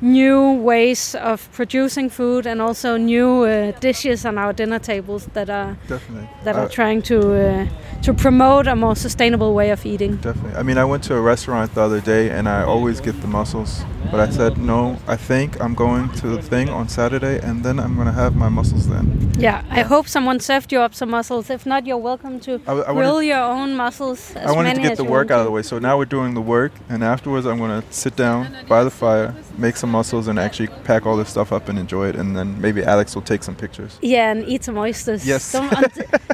new 0.00 0.52
ways 0.52 1.14
of 1.14 1.48
producing 1.52 2.10
food 2.10 2.46
and 2.46 2.60
also 2.60 2.96
new 2.96 3.44
uh, 3.44 3.72
dishes 3.80 4.24
on 4.26 4.36
our 4.38 4.52
dinner 4.52 4.78
tables 4.78 5.26
that 5.32 5.48
are 5.48 5.76
Definitely. 5.88 6.28
that 6.44 6.56
are 6.56 6.66
Uh, 6.66 6.68
trying 6.68 7.02
to 7.02 7.16
uh, 7.18 7.66
to 8.02 8.12
promote 8.14 8.66
a 8.66 8.76
more 8.76 8.94
sustainable 8.96 9.54
way 9.54 9.70
of 9.70 9.84
eating. 9.86 10.16
Definitely. 10.16 10.54
I 10.60 10.62
mean, 10.62 10.78
I 10.78 10.84
went 10.84 11.02
to 11.04 11.14
a 11.14 11.20
restaurant 11.20 11.74
the 11.74 11.80
other 11.80 12.00
day 12.00 12.30
and 12.30 12.46
I 12.48 12.62
always 12.62 13.00
get 13.00 13.20
the 13.20 13.26
mussels, 13.26 13.84
but 14.10 14.20
I 14.20 14.30
said, 14.30 14.58
no, 14.58 14.96
I 15.08 15.16
think 15.16 15.60
I'm 15.60 15.74
going 15.74 16.08
to 16.20 16.28
the 16.28 16.42
thing 16.42 16.68
on 16.68 16.88
Saturday 16.88 17.40
and 17.42 17.64
then 17.64 17.78
I'm 17.80 17.94
going 17.94 18.06
to 18.06 18.12
have 18.22 18.36
my 18.36 18.48
mussels 18.48 18.86
then. 18.88 19.04
Yeah, 19.38 19.62
I 19.70 19.82
hope 19.82 20.08
someone 20.08 20.40
served 20.40 20.72
you 20.72 20.80
up 20.80 20.94
some 20.94 21.10
mussels. 21.10 21.50
If 21.50 21.66
not, 21.66 21.86
you're 21.86 21.96
welcome 22.10 22.38
to 22.40 22.52
I, 22.52 22.56
w- 22.76 22.84
I 22.88 22.92
grill 22.92 23.14
wanted, 23.14 23.26
your 23.28 23.42
own 23.42 23.74
mussels. 23.76 24.34
As 24.36 24.50
I 24.50 24.52
wanted 24.52 24.68
many 24.76 24.82
to 24.82 24.88
get 24.88 24.96
the 24.98 25.04
work 25.04 25.30
out 25.30 25.40
of 25.40 25.46
the 25.46 25.50
way. 25.50 25.62
So 25.62 25.78
now 25.78 25.96
we're 25.98 26.04
doing 26.18 26.34
the 26.34 26.40
work 26.42 26.72
and 26.90 27.02
afterwards 27.02 27.46
I'm 27.46 27.58
going 27.58 27.80
to 27.82 27.86
sit 27.90 28.14
down 28.16 28.54
by 28.68 28.84
the 28.84 28.90
fire, 28.90 29.34
make 29.58 29.76
some 29.76 29.90
mussels 29.90 30.28
and 30.28 30.38
actually 30.38 30.68
pack 30.84 31.06
all 31.06 31.16
this 31.16 31.28
stuff 31.30 31.52
up 31.52 31.68
and 31.68 31.78
enjoy 31.78 32.08
it. 32.08 32.16
And 32.16 32.36
then 32.36 32.60
maybe 32.60 32.82
Alex 32.84 33.14
will 33.14 33.22
take 33.22 33.42
some 33.42 33.54
pictures. 33.56 33.98
Yeah, 34.02 34.30
and 34.32 34.44
eat 34.48 34.64
some 34.64 34.76
oysters. 34.78 35.26
Yes. 35.26 35.52
Don't- 35.52 35.72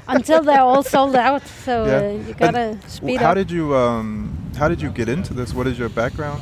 until 0.08 0.42
they're 0.42 0.60
all 0.62 0.82
sold 0.82 1.14
out. 1.16 1.42
So 1.64 1.84
Yeah. 1.86 1.96
uh, 1.98 2.28
you 2.28 2.34
gotta 2.34 2.78
speed 2.88 3.16
how 3.20 3.24
up. 3.24 3.28
How 3.28 3.34
did 3.34 3.50
you 3.50 3.74
um, 3.76 4.36
how 4.56 4.68
did 4.68 4.80
you 4.82 4.90
get 4.90 5.08
into 5.08 5.34
this? 5.34 5.54
What 5.54 5.66
is 5.66 5.78
your 5.78 5.88
background? 5.88 6.40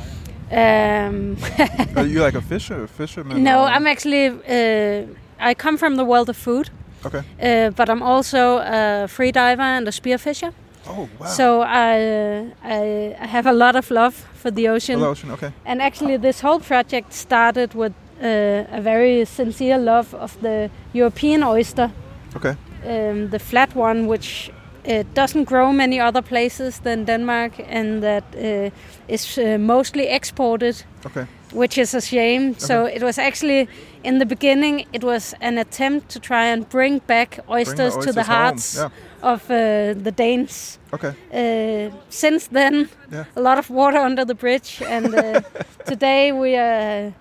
um, 0.51 1.37
Are 1.95 2.05
you 2.05 2.21
like 2.21 2.35
a 2.35 2.41
fisher, 2.41 2.83
a 2.83 2.87
fisherman? 2.87 3.43
no, 3.43 3.61
or- 3.61 3.67
I'm 3.67 3.87
actually. 3.87 4.27
Uh, 4.27 5.05
I 5.39 5.53
come 5.55 5.77
from 5.77 5.95
the 5.95 6.03
world 6.05 6.29
of 6.29 6.37
food, 6.37 6.69
Okay. 7.05 7.23
uh, 7.41 7.71
but 7.71 7.89
I'm 7.89 8.03
also 8.03 8.57
a 8.59 9.07
free 9.07 9.31
diver 9.31 9.61
and 9.77 9.87
a 9.87 9.91
spearfisher. 9.91 10.53
Oh 10.87 11.07
wow. 11.19 11.27
So 11.27 11.61
I, 11.61 12.51
I 12.63 13.15
I 13.23 13.27
have 13.27 13.49
a 13.49 13.53
lot 13.53 13.75
of 13.75 13.91
love 13.91 14.13
for 14.33 14.51
the 14.51 14.67
ocean. 14.69 14.95
For 14.99 15.05
the 15.05 15.11
ocean. 15.11 15.31
Okay. 15.31 15.51
And 15.65 15.81
actually, 15.81 16.17
this 16.17 16.41
whole 16.41 16.59
project 16.59 17.13
started 17.13 17.73
with 17.73 17.93
uh, 18.23 18.77
a 18.77 18.81
very 18.81 19.25
sincere 19.25 19.77
love 19.77 20.13
of 20.17 20.37
the 20.41 20.69
European 20.93 21.43
oyster, 21.43 21.89
Okay. 22.35 22.55
um, 22.85 23.29
the 23.29 23.39
flat 23.39 23.75
one, 23.75 24.07
which 24.07 24.51
uh, 24.87 25.03
doesn't 25.15 25.43
grow 25.47 25.71
many 25.71 25.99
other 25.99 26.21
places 26.21 26.79
than 26.79 27.05
Denmark, 27.05 27.51
and 27.69 28.01
that 28.03 28.23
uh, 28.35 28.69
is 29.07 29.37
uh, 29.37 29.57
mostly 29.59 30.07
exported, 30.07 30.83
Okay. 31.05 31.25
Which 31.53 31.77
is 31.77 31.93
a 31.93 32.01
shame. 32.01 32.57
So 32.57 32.85
it 32.85 33.03
was 33.03 33.17
actually 33.17 33.67
in 34.03 34.19
the 34.19 34.25
beginning, 34.25 34.85
it 34.93 35.03
was 35.03 35.35
an 35.41 35.57
attempt 35.57 36.09
to 36.09 36.19
try 36.19 36.45
and 36.45 36.67
bring 36.69 36.99
back 36.99 37.39
oysters, 37.49 37.93
to 37.97 37.99
the 37.99 38.09
oysters 38.09 38.15
home, 38.15 38.35
hearts 38.35 38.75
yeah. 38.77 38.89
of 39.21 39.43
uh, 39.51 39.93
the 39.93 40.13
Danes. 40.15 40.79
Okay. 40.93 41.13
Uh, 41.33 41.95
since 42.09 42.47
then, 42.47 42.89
Yeah. 43.11 43.25
a 43.35 43.41
lot 43.41 43.57
of 43.57 43.69
water 43.69 43.99
under 43.99 44.25
the 44.25 44.35
bridge, 44.35 44.81
and 44.87 45.13
uh, 45.13 45.41
today 45.85 46.31
we 46.31 46.55
are 46.55 47.13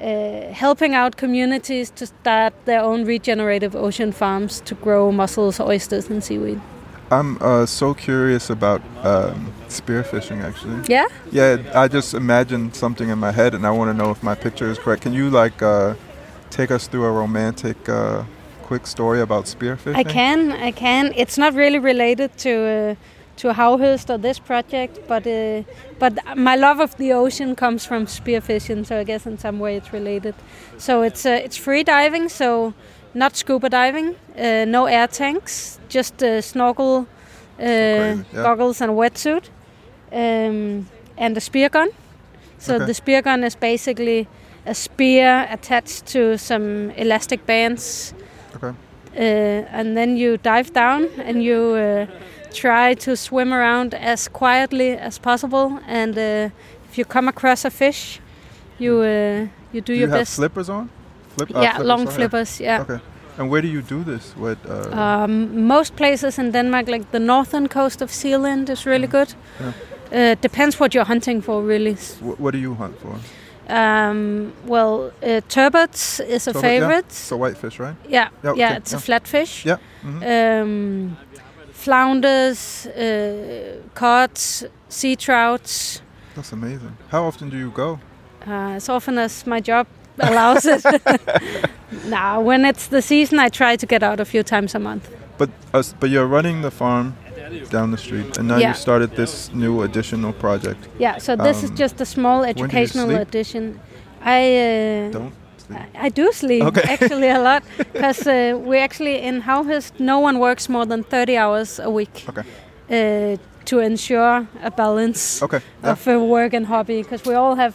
uh, 0.00 0.52
helping 0.52 0.94
out 0.94 1.16
communities 1.16 1.90
to 1.90 2.06
start 2.06 2.52
their 2.64 2.80
own 2.80 3.04
regenerative 3.04 3.76
ocean 3.76 4.12
farms 4.12 4.60
to 4.62 4.74
grow 4.74 5.12
mussels, 5.12 5.60
oysters, 5.60 6.10
and 6.10 6.22
seaweed. 6.24 6.60
I'm 7.12 7.36
uh, 7.42 7.66
so 7.66 7.92
curious 7.92 8.48
about 8.48 8.80
um, 9.02 9.52
spearfishing. 9.68 10.42
Actually. 10.42 10.82
Yeah, 10.88 11.08
Yeah. 11.30 11.58
I 11.74 11.86
just 11.88 12.14
imagined 12.14 12.74
something 12.74 13.10
in 13.10 13.18
my 13.18 13.32
head, 13.32 13.54
and 13.54 13.66
I 13.66 13.70
want 13.70 13.90
to 13.90 13.94
know 13.94 14.10
if 14.10 14.22
my 14.22 14.34
picture 14.34 14.70
is 14.70 14.78
correct. 14.78 15.02
Can 15.02 15.12
you 15.12 15.28
like 15.28 15.62
uh, 15.62 15.94
take 16.50 16.70
us 16.70 16.86
through 16.88 17.04
a 17.04 17.12
romantic, 17.12 17.76
uh, 17.88 18.24
quick 18.62 18.86
story 18.86 19.20
about 19.20 19.44
spearfishing? 19.44 19.94
I 19.94 20.04
can. 20.04 20.52
I 20.52 20.70
can. 20.70 21.12
It's 21.14 21.36
not 21.36 21.52
really 21.54 21.78
related 21.78 22.30
to. 22.38 22.52
Uh, 22.52 22.94
to 23.34 23.48
Havhøst 23.48 24.10
or 24.10 24.18
this 24.18 24.38
project, 24.38 25.00
but 25.08 25.26
uh, 25.26 25.62
but 25.98 26.12
my 26.36 26.54
love 26.54 26.80
of 26.80 26.96
the 26.98 27.12
ocean 27.12 27.56
comes 27.56 27.84
from 27.84 28.06
spearfishing, 28.06 28.84
so 28.86 29.00
I 29.00 29.04
guess 29.04 29.26
in 29.26 29.38
some 29.38 29.58
way 29.58 29.76
it's 29.76 29.92
related. 29.92 30.34
So 30.76 31.02
it's 31.02 31.24
uh, 31.24 31.40
it's 31.44 31.56
free 31.56 31.82
diving, 31.82 32.28
so 32.28 32.74
not 33.14 33.36
scuba 33.36 33.68
diving, 33.68 34.16
uh, 34.38 34.64
no 34.66 34.86
air 34.86 35.08
tanks, 35.08 35.78
just 35.94 36.22
uh, 36.22 36.40
snorkel, 36.40 37.06
uh, 37.60 37.64
yeah. 37.64 38.22
goggles, 38.32 38.80
and 38.80 38.90
a 38.90 38.94
wetsuit, 38.94 39.44
um, 40.12 40.86
and 41.18 41.36
a 41.36 41.40
spear 41.40 41.68
gun. 41.68 41.88
So 42.58 42.74
Okay. 42.74 42.86
the 42.86 42.94
spear 42.94 43.22
gun 43.22 43.44
is 43.44 43.56
basically 43.56 44.26
a 44.66 44.74
spear 44.74 45.46
attached 45.50 46.06
to 46.12 46.36
some 46.38 46.90
elastic 46.96 47.46
bands, 47.46 48.14
Okay. 48.56 48.68
uh, 49.16 49.78
and 49.78 49.96
then 49.96 50.16
you 50.16 50.36
dive 50.36 50.72
down 50.72 51.08
and 51.26 51.42
you 51.42 51.58
uh, 51.74 52.06
try 52.54 52.94
to 52.94 53.16
swim 53.16 53.52
around 53.52 53.94
as 53.94 54.28
quietly 54.28 54.96
as 54.98 55.18
possible. 55.18 55.78
And 55.88 56.16
uh, 56.16 56.50
if 56.90 56.98
you 56.98 57.04
come 57.04 57.28
across 57.28 57.64
a 57.64 57.70
fish, 57.70 58.20
you 58.78 59.00
uh, 59.00 59.46
you 59.72 59.80
do, 59.80 59.92
Do 59.92 59.92
your 59.92 60.00
you 60.08 60.08
have 60.08 60.20
best. 60.20 60.36
flippers 60.36 60.68
on? 60.68 60.88
Flip, 61.36 61.50
uh, 61.56 61.60
yeah, 61.62 61.70
flippers 61.72 61.86
long 61.88 62.06
flippers. 62.06 62.60
Yeah. 62.60 62.82
Okay. 62.82 63.00
And 63.42 63.50
where 63.50 63.62
do 63.62 63.68
you 63.68 63.82
do 63.82 64.04
this? 64.04 64.34
What? 64.36 64.58
Uh, 64.68 65.24
Um, 65.24 65.66
most 65.66 65.96
places 65.96 66.38
in 66.38 66.52
Denmark, 66.52 66.88
like 66.88 67.04
the 67.10 67.18
northern 67.18 67.68
coast 67.68 68.02
of 68.02 68.10
Zealand, 68.10 68.70
is 68.70 68.86
really 68.86 69.06
good. 69.08 69.34
Uh, 70.12 70.34
depends 70.42 70.80
what 70.80 70.94
you're 70.94 71.08
hunting 71.08 71.42
for, 71.42 71.62
really. 71.68 71.94
wh- 72.20 72.40
what 72.40 72.52
do 72.54 72.58
you 72.58 72.74
hunt 72.74 72.94
for? 73.00 73.14
Um, 73.68 74.52
well, 74.66 75.10
uh, 75.22 75.40
turbots 75.48 76.20
is 76.20 76.48
a 76.48 76.52
Turbot, 76.52 76.62
yeah. 76.62 76.70
favorite. 76.80 77.12
So 77.12 77.36
whitefish, 77.36 77.80
right? 77.80 77.96
Yeah, 78.08 78.28
Yeah, 78.44 78.54
yeah, 78.56 78.76
it's 78.76 78.92
yeah. 78.92 78.98
a 78.98 79.00
flatfish. 79.00 79.64
Yeah. 79.64 79.78
hmm 80.02 80.22
Um, 80.22 81.16
flounders, 81.72 82.86
uh, 82.86 83.80
cod, 83.94 84.30
sea 84.88 85.16
trouts, 85.16 86.02
That's 86.36 86.52
amazing. 86.52 86.96
How 87.10 87.24
often 87.26 87.50
do 87.50 87.56
you 87.56 87.70
go? 87.70 87.98
uh, 88.46 88.76
as 88.76 88.88
often 88.88 89.18
as 89.18 89.46
my 89.46 89.60
job 89.60 89.86
allows 90.18 90.64
it. 90.64 90.84
now, 92.06 92.40
when 92.40 92.64
it's 92.64 92.86
the 92.88 93.02
season, 93.02 93.38
I 93.38 93.48
try 93.48 93.76
to 93.76 93.86
get 93.86 94.02
out 94.02 94.20
a 94.20 94.24
few 94.24 94.42
times 94.42 94.74
a 94.74 94.78
month. 94.78 95.08
But 95.38 95.50
us, 95.74 95.94
but 96.00 96.10
you're 96.10 96.26
running 96.26 96.62
the 96.62 96.70
farm 96.70 97.14
down 97.70 97.90
the 97.90 97.98
street, 97.98 98.38
and 98.38 98.48
now 98.48 98.56
Yeah. 98.58 98.68
you 98.68 98.74
started 98.74 99.10
this 99.16 99.50
new 99.54 99.82
additional 99.82 100.32
project. 100.32 100.88
Yeah, 100.98 101.18
so 101.18 101.36
this 101.36 101.62
is 101.62 101.70
Um, 101.70 101.76
just 101.76 102.00
a 102.00 102.04
small 102.04 102.44
educational 102.44 103.10
addition. 103.10 103.80
I 104.24 104.40
uh, 104.56 105.12
Don't. 105.12 105.32
sleep. 105.66 105.78
I 105.94 106.06
I 106.06 106.08
do 106.10 106.32
sleep 106.32 106.62
Okay. 106.64 106.82
actually 106.94 107.30
a 107.30 107.38
lot 107.40 107.62
because 107.92 108.26
uh, 108.30 108.58
we 108.70 108.78
actually 108.78 109.16
in 109.28 109.42
Havhøst 109.42 109.92
no 109.98 110.20
one 110.20 110.38
works 110.38 110.68
more 110.68 110.86
than 110.86 111.02
30 111.04 111.36
hours 111.38 111.80
a 111.80 111.90
week 111.90 112.24
Okay. 112.28 112.42
uh, 112.90 113.36
to 113.64 113.78
ensure 113.80 114.46
a 114.62 114.70
balance 114.70 115.44
Okay. 115.44 115.60
Yeah. 115.84 115.92
of 115.92 116.06
uh, 116.08 116.18
work 116.18 116.54
and 116.54 116.66
hobby 116.66 117.02
because 117.02 117.28
we 117.30 117.34
all 117.34 117.54
have 117.56 117.74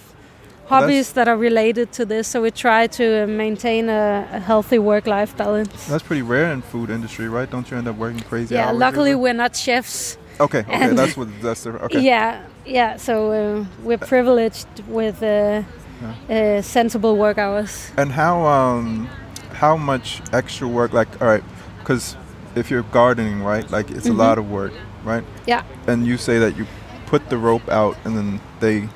hobbies 0.67 1.13
that 1.13 1.27
are 1.27 1.37
related 1.37 1.91
to 1.93 2.05
this 2.05 2.27
so 2.27 2.41
we 2.41 2.51
try 2.51 2.87
to 2.87 3.23
uh, 3.23 3.27
maintain 3.27 3.89
a, 3.89 4.27
a 4.33 4.39
healthy 4.39 4.79
work-life 4.79 5.35
balance 5.37 5.87
That's 5.87 6.03
pretty 6.03 6.21
rare 6.21 6.51
in 6.51 6.61
food 6.61 6.89
industry, 6.89 7.27
right? 7.29 7.49
Don't 7.49 7.69
you 7.71 7.77
end 7.77 7.87
up 7.87 7.95
working 7.95 8.19
crazy 8.19 8.55
yeah 8.55 8.67
hours? 8.67 8.73
Yeah, 8.73 8.85
luckily 8.85 9.15
we're 9.15 9.33
not 9.33 9.55
chefs 9.55 10.17
Okay. 10.39 10.59
Okay. 10.69 10.93
that's 10.93 11.17
what. 11.17 11.27
That's 11.41 11.63
the. 11.63 11.71
Okay. 11.85 11.99
yeah 12.13 12.45
yeah 12.65 12.97
so 12.97 13.13
uh, 13.31 13.65
we're 13.83 13.97
privileged 13.97 14.67
with 14.87 15.23
uh, 15.23 15.63
uh, 16.29 16.61
sensible 16.61 17.17
work 17.17 17.37
hours 17.39 17.91
And 17.97 18.11
how 18.11 18.45
um 18.45 19.09
how 19.53 19.75
much 19.77 20.21
extra 20.33 20.67
work? 20.67 20.93
Like, 20.93 21.09
all 21.21 21.27
right, 21.27 21.43
because 21.79 22.15
if 22.55 22.69
you're 22.69 22.83
gardening, 22.91 23.41
right, 23.41 23.65
like 23.71 23.89
it's 23.89 24.05
Mhm. 24.07 24.19
a 24.19 24.27
lot 24.27 24.37
of 24.37 24.45
work, 24.51 24.71
right? 25.03 25.23
Yeah. 25.47 25.63
And 25.87 26.05
you 26.05 26.17
say 26.17 26.37
that 26.39 26.55
you 26.57 26.65
put 27.07 27.29
the 27.29 27.37
rope 27.37 27.67
out 27.69 27.95
and 28.05 28.15
then 28.17 28.39
they. 28.59 28.89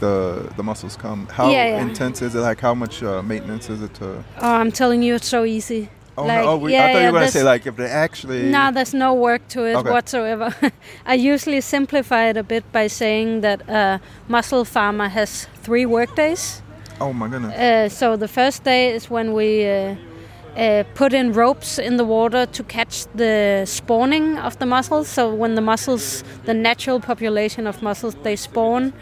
The 0.00 0.52
the 0.56 0.62
mussels 0.62 0.96
come. 0.96 1.26
How 1.26 1.50
Yeah, 1.50 1.66
yeah. 1.66 1.82
intense 1.82 2.22
is 2.22 2.34
it? 2.34 2.40
Like 2.40 2.60
how 2.60 2.74
much 2.74 3.02
uh, 3.02 3.22
maintenance 3.22 3.68
is 3.70 3.82
it 3.82 3.94
to? 3.94 4.22
oh 4.40 4.54
i'm 4.60 4.70
telling 4.70 5.02
you 5.02 5.14
it's 5.16 5.28
so 5.28 5.44
easy 5.44 5.88
Oh 6.16 6.26
Like, 6.26 6.44
no! 6.44 6.50
Oh, 6.50 6.56
we, 6.56 6.72
yeah, 6.72 6.84
I 6.84 6.86
thought 6.88 6.98
yeah, 6.98 7.06
you 7.06 7.12
were 7.12 7.18
gonna 7.20 7.30
say 7.30 7.44
like 7.44 7.64
if 7.70 7.76
they 7.76 7.86
actually. 7.86 8.42
No, 8.42 8.72
there's 8.72 8.92
no 8.92 9.14
work 9.14 9.42
to 9.54 9.60
it 9.70 9.76
Okay. 9.76 9.90
whatsoever. 9.90 10.52
I 11.06 11.14
usually 11.14 11.60
simplify 11.60 12.22
it 12.30 12.36
a 12.36 12.42
bit 12.42 12.64
by 12.72 12.88
saying 12.88 13.42
that 13.42 13.58
a 13.68 14.00
mussel 14.26 14.64
farmer 14.64 15.08
has 15.08 15.46
three 15.62 15.86
work 15.86 16.16
days. 16.16 16.60
Oh 17.00 17.12
my 17.12 17.28
goodness. 17.28 17.54
Uh, 17.54 17.88
so 17.88 18.16
the 18.16 18.26
first 18.26 18.64
day 18.64 18.90
is 18.96 19.08
when 19.08 19.32
we 19.32 19.64
uh, 19.64 19.94
uh, 20.56 20.82
put 20.96 21.12
in 21.12 21.32
ropes 21.32 21.78
in 21.78 21.96
the 21.98 22.04
water 22.04 22.46
to 22.46 22.62
catch 22.64 23.06
the 23.14 23.62
spawning 23.64 24.38
of 24.38 24.58
the 24.58 24.66
mussels. 24.66 25.06
So 25.08 25.32
when 25.32 25.54
the 25.54 25.62
mussels, 25.62 26.24
the 26.46 26.54
natural 26.54 26.98
population 26.98 27.66
of 27.68 27.80
mussels, 27.80 28.16
they 28.24 28.34
spawn, 28.34 28.92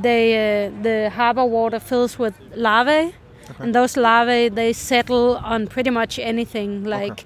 they 0.00 0.34
uh, 0.66 0.82
the 0.82 1.10
harbor 1.10 1.44
water 1.44 1.80
fills 1.80 2.18
with 2.18 2.34
larvae, 2.56 3.14
and 3.58 3.74
those 3.74 3.96
larvae 3.96 4.48
they 4.48 4.72
settle 4.72 5.36
on 5.44 5.66
pretty 5.66 5.90
much 5.90 6.18
anything 6.18 6.84
like. 6.84 7.24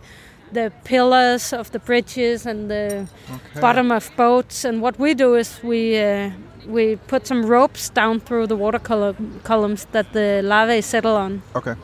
The 0.53 0.71
pillars 0.85 1.53
of 1.53 1.71
the 1.73 1.81
bridges 1.81 2.47
and 2.47 2.71
the 2.71 3.09
Okay. 3.35 3.61
bottom 3.61 3.91
of 3.91 4.11
boats, 4.17 4.65
and 4.65 4.81
what 4.81 4.97
we 4.99 5.13
do 5.15 5.35
is 5.35 5.61
we 5.63 5.99
uh, 5.99 6.31
we 6.69 6.97
put 7.09 7.27
some 7.27 7.45
ropes 7.45 7.91
down 7.91 8.21
through 8.21 8.47
the 8.47 8.55
water 8.57 8.79
col- 8.79 9.17
columns 9.43 9.87
that 9.91 10.13
the 10.13 10.43
larvae 10.45 10.83
settle 10.83 11.17
on. 11.17 11.43
Okay. 11.57 11.75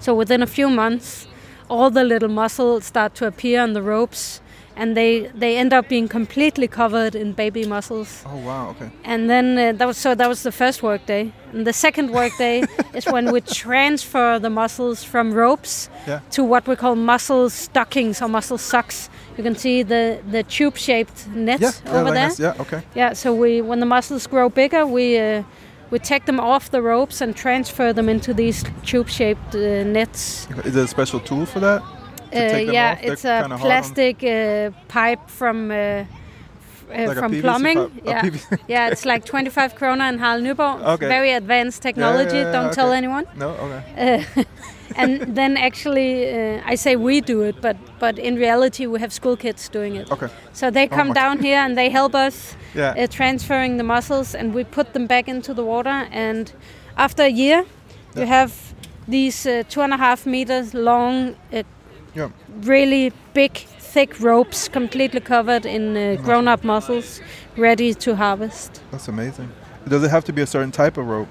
So 0.00 0.14
within 0.14 0.42
a 0.42 0.46
few 0.46 0.68
months, 0.68 1.26
all 1.70 1.90
the 1.90 2.04
little 2.04 2.28
mussels 2.28 2.84
start 2.84 3.14
to 3.14 3.26
appear 3.26 3.62
on 3.62 3.72
the 3.72 3.82
ropes, 3.82 4.40
and 4.76 4.96
they 4.96 5.30
they 5.38 5.56
end 5.58 5.72
up 5.72 5.88
being 5.88 6.08
completely 6.08 6.68
covered 6.68 7.14
in 7.14 7.32
baby 7.32 7.64
mussels. 7.66 8.22
Oh 8.26 8.36
wow. 8.36 8.70
Okay. 8.70 8.90
And 9.04 9.28
then 9.28 9.58
uh, 9.58 9.72
that 9.78 9.86
was 9.86 9.96
so 9.96 10.14
that 10.14 10.28
was 10.28 10.42
the 10.42 10.52
first 10.52 10.82
work 10.82 11.04
day, 11.06 11.32
and 11.52 11.66
the 11.66 11.72
second 11.72 12.10
work 12.10 12.32
day 12.38 12.64
is 12.94 13.04
when 13.06 13.32
we 13.32 13.40
transfer 13.40 14.38
the 14.38 14.50
mussels 14.50 15.04
from 15.04 15.32
ropes 15.32 15.88
Yeah. 16.06 16.20
to 16.30 16.44
what 16.44 16.66
we 16.68 16.76
call 16.76 16.94
mussel 16.96 17.50
stockings 17.50 18.22
or 18.22 18.28
mussel 18.28 18.58
socks. 18.58 19.08
You 19.36 19.44
can 19.44 19.56
see 19.56 19.82
the 19.84 20.18
the 20.30 20.42
tube-shaped 20.42 21.28
nets 21.28 21.62
Yeah. 21.62 21.70
yeah 21.84 21.92
over 21.98 22.04
like 22.04 22.14
there. 22.14 22.28
this. 22.28 22.38
Yeah. 22.40 22.60
Okay. 22.62 22.82
Yeah, 22.94 23.12
so 23.14 23.32
we 23.34 23.60
when 23.62 23.80
the 23.80 23.86
mussels 23.86 24.26
grow 24.26 24.48
bigger, 24.48 24.86
we 24.86 25.18
uh, 25.18 25.42
we 25.90 25.98
take 25.98 26.24
them 26.24 26.38
off 26.40 26.70
the 26.70 26.80
ropes 26.82 27.20
and 27.20 27.34
transfer 27.34 27.92
them 27.92 28.08
into 28.08 28.32
these 28.34 28.64
tube-shaped 28.84 29.54
uh, 29.54 29.84
nets. 29.84 30.46
Is 30.64 30.72
there 30.74 30.84
a 30.84 30.88
special 30.88 31.20
tool 31.20 31.46
for 31.46 31.60
that? 31.60 31.82
Uh, 32.32 32.72
yeah, 32.72 32.98
it's 33.02 33.24
a 33.24 33.40
kinda 33.40 33.48
hard 33.48 33.52
on- 33.52 33.58
plastic 33.60 34.22
uh, 34.22 34.70
pipe 34.88 35.28
from 35.28 35.70
uh, 35.70 35.74
uh, 35.74 37.06
Like 37.06 37.18
from 37.18 37.40
plumbing. 37.40 37.90
Yeah, 38.04 38.30
yeah, 38.68 38.90
it's 38.90 39.04
like 39.04 39.24
25 39.24 39.74
krona 39.74 40.08
in 40.12 40.18
Harald 40.18 40.44
Nyborg. 40.44 40.82
Okay. 40.94 41.08
Very 41.08 41.32
advanced 41.32 41.82
technology. 41.82 42.36
yeah, 42.38 42.52
Don't 42.52 42.72
tell 42.72 42.92
anyone. 42.92 43.24
No. 43.36 43.48
Okay. 43.50 44.24
Uh, 44.36 44.44
and 44.96 45.36
then 45.36 45.56
actually, 45.56 46.10
uh, 46.58 46.72
I 46.72 46.76
say 46.76 46.96
we 46.96 47.20
do 47.20 47.42
it, 47.42 47.60
but 47.60 47.76
but 48.00 48.18
in 48.18 48.34
reality, 48.36 48.86
we 48.86 48.98
have 49.00 49.12
school 49.12 49.36
kids 49.36 49.68
doing 49.68 49.96
it. 49.96 50.10
Okay. 50.10 50.28
So 50.52 50.70
they 50.70 50.86
Oh 50.86 50.96
come 50.96 51.08
my 51.08 51.14
down 51.14 51.38
here 51.38 51.58
and 51.58 51.76
they 51.76 51.90
help 51.90 52.14
us 52.14 52.56
Yeah. 52.74 53.06
transferring 53.06 53.76
the 53.78 53.84
mussels, 53.84 54.34
and 54.34 54.54
we 54.54 54.64
put 54.64 54.92
them 54.92 55.06
back 55.06 55.28
into 55.28 55.54
the 55.54 55.62
water. 55.64 56.06
And 56.12 56.52
after 56.96 57.22
a 57.24 57.28
year, 57.30 57.64
you 58.16 58.26
have 58.26 58.52
these 59.08 59.46
uh, 59.46 59.62
two 59.68 59.80
and 59.82 59.92
a 59.92 59.96
half 59.96 60.26
meters 60.26 60.74
long, 60.74 61.34
uh, 61.52 61.62
Yeah. 62.14 62.28
really 62.62 63.12
big, 63.34 63.52
thick 63.92 64.20
ropes, 64.20 64.68
completely 64.68 65.20
covered 65.20 65.64
in 65.66 65.96
uh, 65.96 66.16
grown-up 66.22 66.64
mussels, 66.64 67.20
ready 67.56 67.94
to 67.94 68.16
harvest. 68.16 68.80
That's 68.90 69.08
amazing. 69.08 69.48
Does 69.88 70.02
it 70.04 70.10
have 70.10 70.24
to 70.24 70.32
be 70.32 70.42
a 70.42 70.46
certain 70.46 70.72
type 70.72 70.96
of 71.00 71.06
rope? 71.06 71.28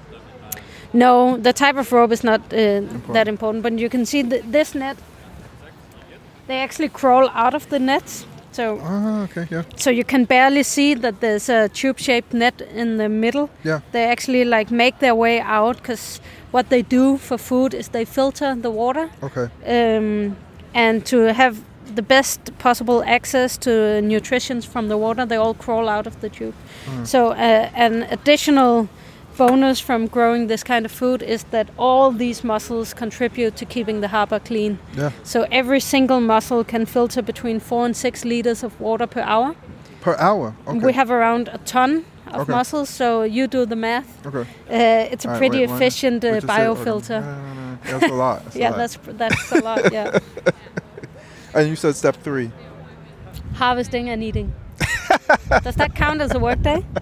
No, 0.92 1.36
the 1.36 1.52
type 1.52 1.76
of 1.76 1.92
rope 1.92 2.12
is 2.12 2.24
not 2.24 2.40
uh, 2.52 2.80
that 3.12 3.28
important, 3.28 3.62
but 3.62 3.78
you 3.78 3.88
can 3.88 4.04
see 4.06 4.22
th- 4.22 4.42
this 4.52 4.74
net. 4.74 4.96
They 6.46 6.58
actually 6.58 6.88
crawl 6.88 7.28
out 7.34 7.54
of 7.54 7.68
the 7.68 7.78
nets, 7.78 8.26
so 8.52 8.80
Ah. 8.82 9.22
Okay. 9.24 9.46
Yeah. 9.50 9.62
so 9.76 9.90
you 9.90 10.04
can 10.04 10.24
barely 10.26 10.62
see 10.64 10.94
that 10.94 11.20
there's 11.20 11.48
a 11.48 11.68
tube-shaped 11.68 12.32
net 12.34 12.60
in 12.74 12.96
the 12.96 13.08
middle. 13.08 13.48
Yeah. 13.64 13.80
They 13.92 14.04
actually 14.10 14.44
like 14.44 14.70
make 14.74 14.98
their 14.98 15.14
way 15.14 15.40
out 15.40 15.76
because 15.76 16.20
what 16.50 16.68
they 16.68 16.82
do 16.82 17.18
for 17.18 17.38
food 17.38 17.74
is 17.74 17.88
they 17.88 18.04
filter 18.04 18.56
the 18.56 18.70
water 18.70 19.08
Okay. 19.22 19.48
um, 19.66 20.36
and 20.74 21.04
to 21.06 21.32
have 21.32 21.54
the 21.94 22.02
best 22.02 22.56
possible 22.58 23.02
access 23.06 23.58
to 23.58 24.00
nutrition 24.00 24.60
from 24.62 24.88
the 24.88 24.96
water, 24.96 25.26
they 25.26 25.36
all 25.36 25.54
crawl 25.54 25.88
out 25.88 26.06
of 26.06 26.20
the 26.20 26.28
tube. 26.28 26.54
So 27.04 27.30
uh, 27.30 27.70
an 27.74 28.04
additional 28.10 28.88
bonus 29.36 29.80
from 29.80 30.06
growing 30.06 30.46
this 30.48 30.62
kind 30.62 30.84
of 30.84 30.92
food 30.92 31.22
is 31.22 31.44
that 31.50 31.68
all 31.78 32.12
these 32.12 32.44
mussels 32.44 32.94
contribute 32.94 33.56
to 33.56 33.64
keeping 33.64 34.00
the 34.02 34.08
harbor 34.08 34.38
clean. 34.38 34.78
Yeah. 34.96 35.10
So 35.24 35.46
every 35.50 35.80
single 35.80 36.20
mussel 36.20 36.62
can 36.64 36.86
filter 36.86 37.22
between 37.22 37.58
four 37.60 37.86
and 37.86 37.96
six 37.96 38.24
liters 38.24 38.62
of 38.62 38.78
water 38.80 39.06
per 39.06 39.20
hour. 39.22 39.54
Per 40.02 40.14
hour. 40.18 40.54
Okay. 40.68 40.78
We 40.86 40.92
have 40.92 41.10
around 41.10 41.48
a 41.48 41.58
ton 41.58 42.04
of 42.28 42.42
Okay. 42.42 42.52
mussels, 42.52 42.88
so 42.88 43.22
you 43.22 43.46
do 43.48 43.66
the 43.66 43.76
math. 43.76 44.24
Okay. 44.26 44.40
Uh, 44.68 45.12
it's 45.12 45.24
a 45.24 45.28
All 45.28 45.32
right, 45.34 45.38
pretty 45.38 45.58
wait, 45.66 45.70
efficient 45.70 46.24
uh, 46.24 46.28
Would 46.28 46.42
you 46.42 46.48
say- 46.48 46.54
biofilter. 46.54 47.22
Yeah, 47.84 47.98
That's 47.98 48.12
a 48.12 48.14
lot. 48.14 48.44
That's 48.44 48.56
a 48.56 48.58
Yeah, 48.58 48.70
lot. 48.70 48.76
that's 48.78 48.96
that's 49.12 49.52
a 49.52 49.60
lot. 49.60 49.92
Yeah, 49.92 50.18
And 51.54 51.68
you 51.68 51.76
said 51.76 51.96
step 51.96 52.16
three. 52.22 52.50
harvesting 53.54 54.08
and 54.08 54.22
eating. 54.22 54.52
Does 55.62 55.74
that 55.76 55.94
count 55.94 56.20
as 56.20 56.34
a 56.34 56.38
workday? 56.38 56.84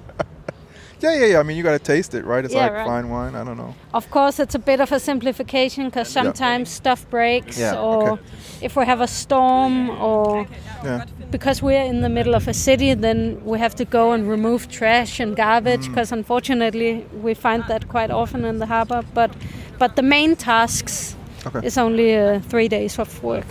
Yeah, 1.00 1.14
yeah, 1.14 1.26
yeah. 1.26 1.38
I 1.38 1.44
mean, 1.44 1.56
you 1.56 1.62
got 1.62 1.78
to 1.78 1.92
taste 1.94 2.12
it, 2.16 2.24
right? 2.24 2.44
It's 2.44 2.52
Yeah, 2.52 2.62
like 2.64 2.72
right. 2.72 2.84
fine 2.86 3.08
wine. 3.08 3.36
I 3.36 3.44
don't 3.44 3.56
know. 3.56 3.72
Of 3.94 4.10
course, 4.10 4.40
it's 4.40 4.56
a 4.56 4.58
bit 4.58 4.80
of 4.80 4.90
a 4.90 4.98
simplification 4.98 5.84
because 5.84 6.08
Yeah. 6.12 6.22
sometimes 6.24 6.70
stuff 6.70 7.08
breaks, 7.08 7.56
Yeah, 7.56 7.78
or 7.78 8.10
okay. 8.14 8.22
if 8.62 8.74
we 8.74 8.84
have 8.84 9.00
a 9.00 9.06
storm, 9.06 9.90
or 9.90 10.44
Yeah. 10.84 11.04
because 11.30 11.62
we're 11.62 11.84
in 11.84 12.00
the 12.00 12.08
middle 12.08 12.34
of 12.34 12.48
a 12.48 12.52
city, 12.52 12.94
then 12.94 13.40
we 13.44 13.60
have 13.60 13.76
to 13.76 13.84
go 13.84 14.10
and 14.10 14.28
remove 14.28 14.66
trash 14.68 15.20
and 15.20 15.36
garbage. 15.36 15.84
Mm. 15.86 15.90
Because 15.90 16.10
unfortunately, 16.10 17.06
we 17.22 17.32
find 17.32 17.62
that 17.68 17.86
quite 17.88 18.10
often 18.10 18.44
in 18.44 18.58
the 18.58 18.66
harbor. 18.66 19.02
But 19.14 19.30
but 19.78 19.96
the 19.96 20.02
main 20.02 20.36
tasks 20.36 21.14
Okay. 21.46 21.66
is 21.66 21.78
only 21.78 22.16
uh, 22.16 22.40
three 22.40 22.68
days 22.68 22.98
of 22.98 23.22
work. 23.22 23.46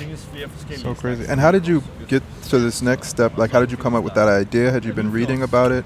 So 0.75 0.93
crazy. 0.93 1.25
And 1.27 1.39
how 1.39 1.51
did 1.51 1.65
you 1.65 1.81
get 2.07 2.21
to 2.49 2.59
this 2.59 2.81
next 2.81 3.07
step? 3.07 3.37
Like, 3.37 3.51
how 3.51 3.61
did 3.61 3.71
you 3.71 3.77
come 3.77 3.95
up 3.95 4.03
with 4.03 4.13
that 4.15 4.27
idea? 4.27 4.71
Had 4.71 4.83
you 4.85 4.93
been 4.93 5.11
reading 5.11 5.41
about 5.41 5.71
it? 5.71 5.85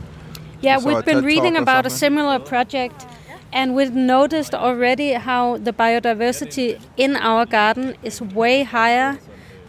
Yeah, 0.61 0.75
You 0.75 0.81
saw 0.81 0.89
a 0.89 0.95
we've 0.95 1.05
been 1.05 1.23
reading 1.23 1.55
about 1.57 1.85
a 1.85 1.89
similar 1.89 2.39
project, 2.39 3.05
and 3.53 3.75
we've 3.75 3.93
noticed 3.93 4.53
already 4.55 5.13
how 5.13 5.57
the 5.57 5.71
biodiversity 5.73 6.81
in 6.97 7.15
our 7.15 7.45
garden 7.45 7.95
is 8.03 8.19
way 8.21 8.63
higher 8.63 9.19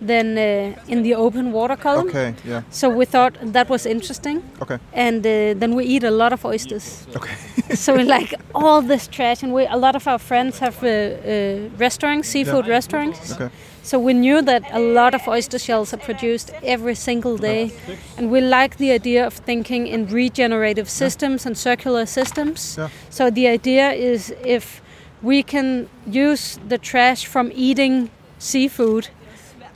than 0.06 0.36
uh, 0.38 0.74
in 0.88 1.02
the 1.02 1.14
open 1.14 1.52
water 1.52 1.76
column. 1.76 2.08
Okay. 2.08 2.34
Yeah. 2.44 2.62
So 2.70 2.88
we 2.88 3.04
thought 3.04 3.34
that 3.52 3.68
was 3.68 3.86
interesting, 3.86 4.42
Okay. 4.60 4.78
and 4.92 5.26
uh, 5.26 5.54
then 5.60 5.74
we 5.74 5.84
eat 5.84 6.04
a 6.04 6.10
lot 6.10 6.32
of 6.32 6.44
oysters. 6.44 7.06
Okay. 7.16 7.34
so 7.74 7.94
we 7.96 8.02
like 8.04 8.34
all 8.54 8.82
this 8.82 9.08
trash, 9.08 9.42
and 9.42 9.52
we 9.54 9.66
a 9.66 9.76
lot 9.76 9.94
of 9.96 10.06
our 10.06 10.18
friends 10.18 10.58
have 10.58 10.82
uh, 10.82 10.88
uh, 10.88 11.68
restaurants, 11.78 12.28
seafood 12.28 12.66
restaurants. 12.66 13.32
Okay. 13.32 13.50
So 13.84 13.98
we 13.98 14.12
knew 14.12 14.42
that 14.42 14.62
a 14.70 14.78
lot 14.78 15.14
of 15.14 15.26
oyster 15.26 15.58
shells 15.58 15.92
are 15.92 15.96
produced 16.04 16.52
every 16.62 16.94
single 16.94 17.36
day, 17.36 17.72
and 18.16 18.30
we 18.30 18.40
like 18.40 18.76
the 18.76 18.92
idea 18.92 19.26
of 19.26 19.34
thinking 19.34 19.86
in 19.88 20.06
regenerative 20.06 20.88
systems 20.88 21.46
and 21.46 21.56
circular 21.58 22.06
systems. 22.06 22.76
Yeah. 22.78 22.88
So 23.10 23.30
the 23.30 23.48
idea 23.48 23.90
is 23.92 24.34
if 24.44 24.80
we 25.22 25.42
can 25.42 25.88
use 26.06 26.58
the 26.68 26.78
trash 26.78 27.26
from 27.26 27.50
eating 27.54 28.10
seafood 28.38 29.08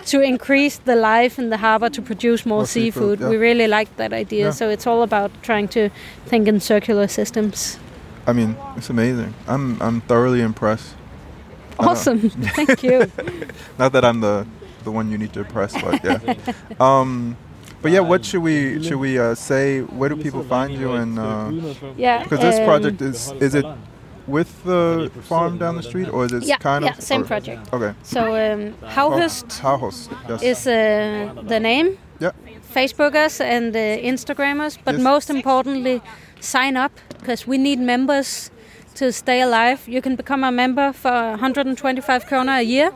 to 0.06 0.20
increase 0.20 0.78
the 0.78 0.96
life 0.96 1.38
in 1.38 1.50
the 1.50 1.56
harbor 1.56 1.90
to 1.90 2.02
produce 2.02 2.46
more, 2.46 2.58
More 2.58 2.66
seafood, 2.66 3.18
seafood, 3.18 3.20
yeah. 3.20 3.28
we 3.28 3.36
really 3.36 3.66
like 3.66 3.94
that 3.96 4.12
idea. 4.12 4.46
Yeah. 4.46 4.50
So 4.52 4.68
it's 4.68 4.86
all 4.86 5.02
about 5.02 5.30
trying 5.42 5.68
to 5.68 5.90
think 6.26 6.48
in 6.48 6.60
circular 6.60 7.08
systems. 7.08 7.78
I 8.26 8.32
mean, 8.32 8.56
it's 8.76 8.90
amazing. 8.90 9.34
I'm 9.46 9.80
I'm 9.80 10.00
thoroughly 10.00 10.40
impressed. 10.40 10.94
Awesome, 11.78 12.30
thank 12.56 12.82
you. 12.82 13.10
Not 13.78 13.92
that 13.92 14.04
I'm 14.04 14.20
the 14.20 14.46
the 14.84 14.90
one 14.90 15.10
you 15.10 15.18
need 15.18 15.32
to 15.34 15.40
impress, 15.40 15.72
but 15.80 16.02
yeah. 16.04 16.34
um, 16.80 17.36
but 17.82 17.92
yeah, 17.92 18.00
what 18.00 18.24
should 18.24 18.42
we 18.42 18.82
should 18.82 18.98
we 18.98 19.18
uh, 19.18 19.34
say? 19.34 19.82
Where 19.82 20.08
do 20.08 20.16
people 20.16 20.42
find 20.42 20.72
you? 20.72 20.92
And 20.92 21.18
uh, 21.18 21.50
Yeah, 21.96 22.22
because 22.22 22.40
this 22.40 22.58
um, 22.58 22.64
project 22.64 23.02
is 23.02 23.32
is 23.40 23.54
it 23.54 23.66
with 24.26 24.48
the 24.64 25.10
farm 25.28 25.58
down 25.58 25.76
the 25.76 25.82
street 25.82 26.08
or 26.08 26.24
is 26.24 26.32
it 26.32 26.42
Yeah, 26.44 26.56
kind 26.58 26.84
yeah, 26.84 26.92
of 26.96 27.00
same 27.02 27.22
or- 27.22 27.26
project. 27.26 27.72
Okay. 27.72 27.92
So 28.02 28.20
um, 28.34 28.74
Havhøst 28.82 29.60
Havhøst. 29.60 30.10
Yes. 30.28 30.42
is 30.42 30.66
uh, 30.66 30.72
the 31.48 31.58
name. 31.60 31.98
Yeah. 32.20 32.30
Facebook 32.74 33.14
us 33.14 33.40
and 33.40 33.74
uh, 33.76 33.80
Instagram 34.12 34.60
us, 34.66 34.78
but 34.84 34.94
Yes. 34.94 35.02
most 35.02 35.30
importantly, 35.30 36.00
sign 36.40 36.76
up 36.76 36.92
because 37.20 37.46
we 37.46 37.58
need 37.58 37.78
members 37.78 38.50
to 38.94 39.12
stay 39.12 39.40
alive. 39.42 39.78
You 39.86 40.02
can 40.02 40.16
become 40.16 40.44
a 40.44 40.50
member 40.50 40.92
for 40.92 41.10
125 41.10 42.26
kroner 42.26 42.52
a 42.58 42.62
year, 42.62 42.90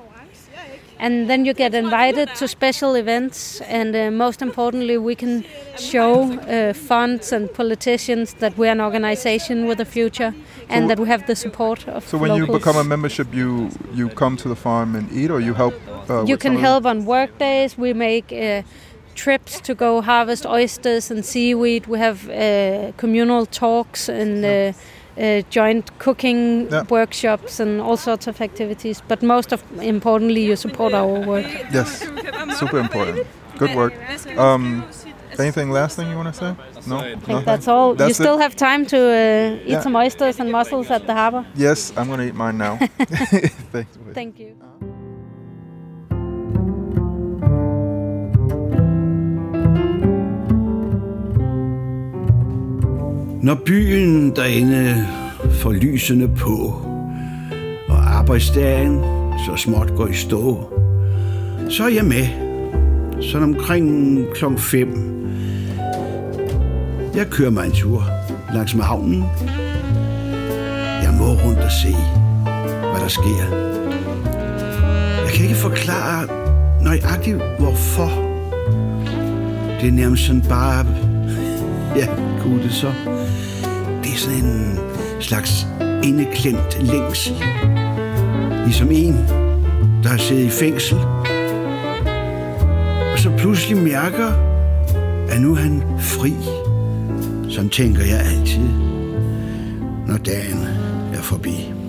and 0.98 1.28
then 1.30 1.44
you 1.46 1.54
get 1.54 1.74
invited 1.74 2.28
to 2.36 2.48
special 2.48 2.94
events. 2.94 3.60
And 3.68 3.94
uh, 3.96 4.10
most 4.10 4.42
importantly, 4.42 4.98
we 4.98 5.14
can 5.14 5.44
show 5.78 6.32
uh, 6.32 6.72
funds 6.74 7.32
and 7.32 7.48
politicians 7.52 8.34
that 8.34 8.56
we're 8.58 8.72
an 8.72 8.80
organization 8.80 9.66
with 9.66 9.80
a 9.80 9.84
future, 9.86 10.34
and 10.70 10.82
So- 10.84 10.88
that 10.88 10.98
we 11.00 11.08
have 11.08 11.24
the 11.26 11.34
support 11.34 11.88
of 11.88 12.06
so 12.08 12.18
when 12.18 12.34
you 12.38 12.46
become 12.46 12.76
a 12.80 12.84
membership, 12.84 13.26
you 13.34 13.68
you 13.98 14.08
come 14.22 14.36
to 14.36 14.48
the 14.48 14.56
farm 14.56 14.94
and 14.96 15.06
eat, 15.12 15.30
or 15.30 15.40
you 15.40 15.54
help. 15.54 15.74
Uh, 16.10 16.24
you 16.30 16.36
can 16.38 16.56
help 16.56 16.84
on 16.86 17.04
work 17.06 17.30
days. 17.38 17.78
We 17.78 17.92
make 17.94 18.26
uh, 18.32 18.62
trips 19.14 19.60
to 19.60 19.74
go 19.74 20.00
harvest 20.00 20.46
oysters 20.46 21.10
and 21.10 21.24
seaweed. 21.24 21.86
We 21.86 21.98
have 21.98 22.18
uh, 22.28 22.92
communal 22.96 23.46
talks 23.46 24.08
and 24.08 24.44
uh, 24.44 24.50
uh, 25.18 25.42
joint 25.50 25.84
cooking 25.98 26.68
Yeah. 26.72 26.84
workshops 26.88 27.60
and 27.60 27.80
all 27.80 27.96
sorts 27.96 28.26
of 28.28 28.40
activities. 28.40 29.02
But 29.08 29.22
most 29.22 29.52
of 29.52 29.60
importantly, 29.80 30.42
you 30.48 30.56
support 30.56 30.92
our 30.94 31.20
work. 31.26 31.46
Yes, 31.72 31.88
super 32.58 32.78
important. 32.78 33.26
Good 33.58 33.74
work. 33.76 33.92
Um, 34.38 34.84
anything 35.40 35.70
last 35.72 35.96
thing 35.96 36.08
you 36.10 36.16
want 36.16 36.28
to 36.34 36.38
say? 36.42 36.50
No, 36.86 36.96
I 36.98 37.02
think 37.02 37.28
Nothing? 37.28 37.44
that's 37.44 37.68
all. 37.68 37.88
you 37.90 37.96
That's 37.96 38.14
still 38.14 38.36
it? 38.38 38.42
have 38.42 38.54
time 38.56 38.86
to 38.86 38.96
uh, 38.98 39.64
eat 39.64 39.68
Yeah. 39.72 39.82
some 39.82 39.96
oysters 39.96 40.40
and 40.40 40.50
mussels 40.52 40.90
at 40.90 41.02
the 41.06 41.12
harbor. 41.14 41.44
Yes, 41.56 41.92
I'm 41.96 42.08
gonna 42.08 42.24
eat 42.24 42.34
mine 42.34 42.58
now. 42.58 42.76
Thanks. 43.72 43.98
Thank 44.14 44.38
you. 44.40 44.50
Når 53.42 53.54
byen 53.66 54.30
derinde 54.36 55.06
får 55.50 55.72
lysene 55.72 56.28
på, 56.36 56.56
og 57.88 58.14
arbejdsdagen 58.18 59.00
så 59.46 59.56
småt 59.56 59.92
går 59.96 60.06
i 60.06 60.14
stå, 60.14 60.70
så 61.68 61.84
er 61.84 61.88
jeg 61.88 62.04
med. 62.04 62.26
Sådan 63.22 63.42
omkring 63.54 64.24
klokken 64.34 64.58
5. 64.58 65.19
Jeg 67.14 67.26
kører 67.30 67.50
mig 67.50 67.66
en 67.66 67.72
tur 67.72 68.04
langs 68.54 68.74
med 68.74 68.84
havnen. 68.84 69.24
Jeg 71.02 71.14
må 71.18 71.24
rundt 71.24 71.58
og 71.58 71.72
se, 71.72 71.94
hvad 72.90 73.00
der 73.00 73.08
sker. 73.08 73.56
Jeg 75.24 75.32
kan 75.34 75.44
ikke 75.44 75.56
forklare 75.56 76.26
nøjagtigt, 76.82 77.36
hvorfor. 77.58 78.10
Det 79.80 79.88
er 79.88 79.92
nærmest 79.92 80.26
sådan 80.26 80.42
bare... 80.42 80.86
Ja, 81.96 82.06
kunne 82.40 82.62
det 82.62 82.72
så. 82.72 82.92
Det 84.02 84.12
er 84.12 84.16
sådan 84.16 84.44
en 84.44 84.78
slags 85.20 85.66
indeklemt 86.04 86.80
længsel. 86.80 87.34
Ligesom 88.64 88.88
en, 88.90 89.14
der 90.02 90.08
har 90.08 90.16
siddet 90.18 90.44
i 90.44 90.50
fængsel. 90.50 90.98
Og 93.12 93.18
så 93.18 93.30
pludselig 93.38 93.76
mærker, 93.76 94.32
at 95.30 95.40
nu 95.40 95.52
er 95.52 95.56
han 95.56 95.82
fri. 95.98 96.34
Sådan 97.50 97.70
tænker 97.70 98.04
jeg 98.04 98.20
altid, 98.20 98.68
når 100.06 100.16
dagen 100.16 100.58
er 101.14 101.22
forbi. 101.22 101.79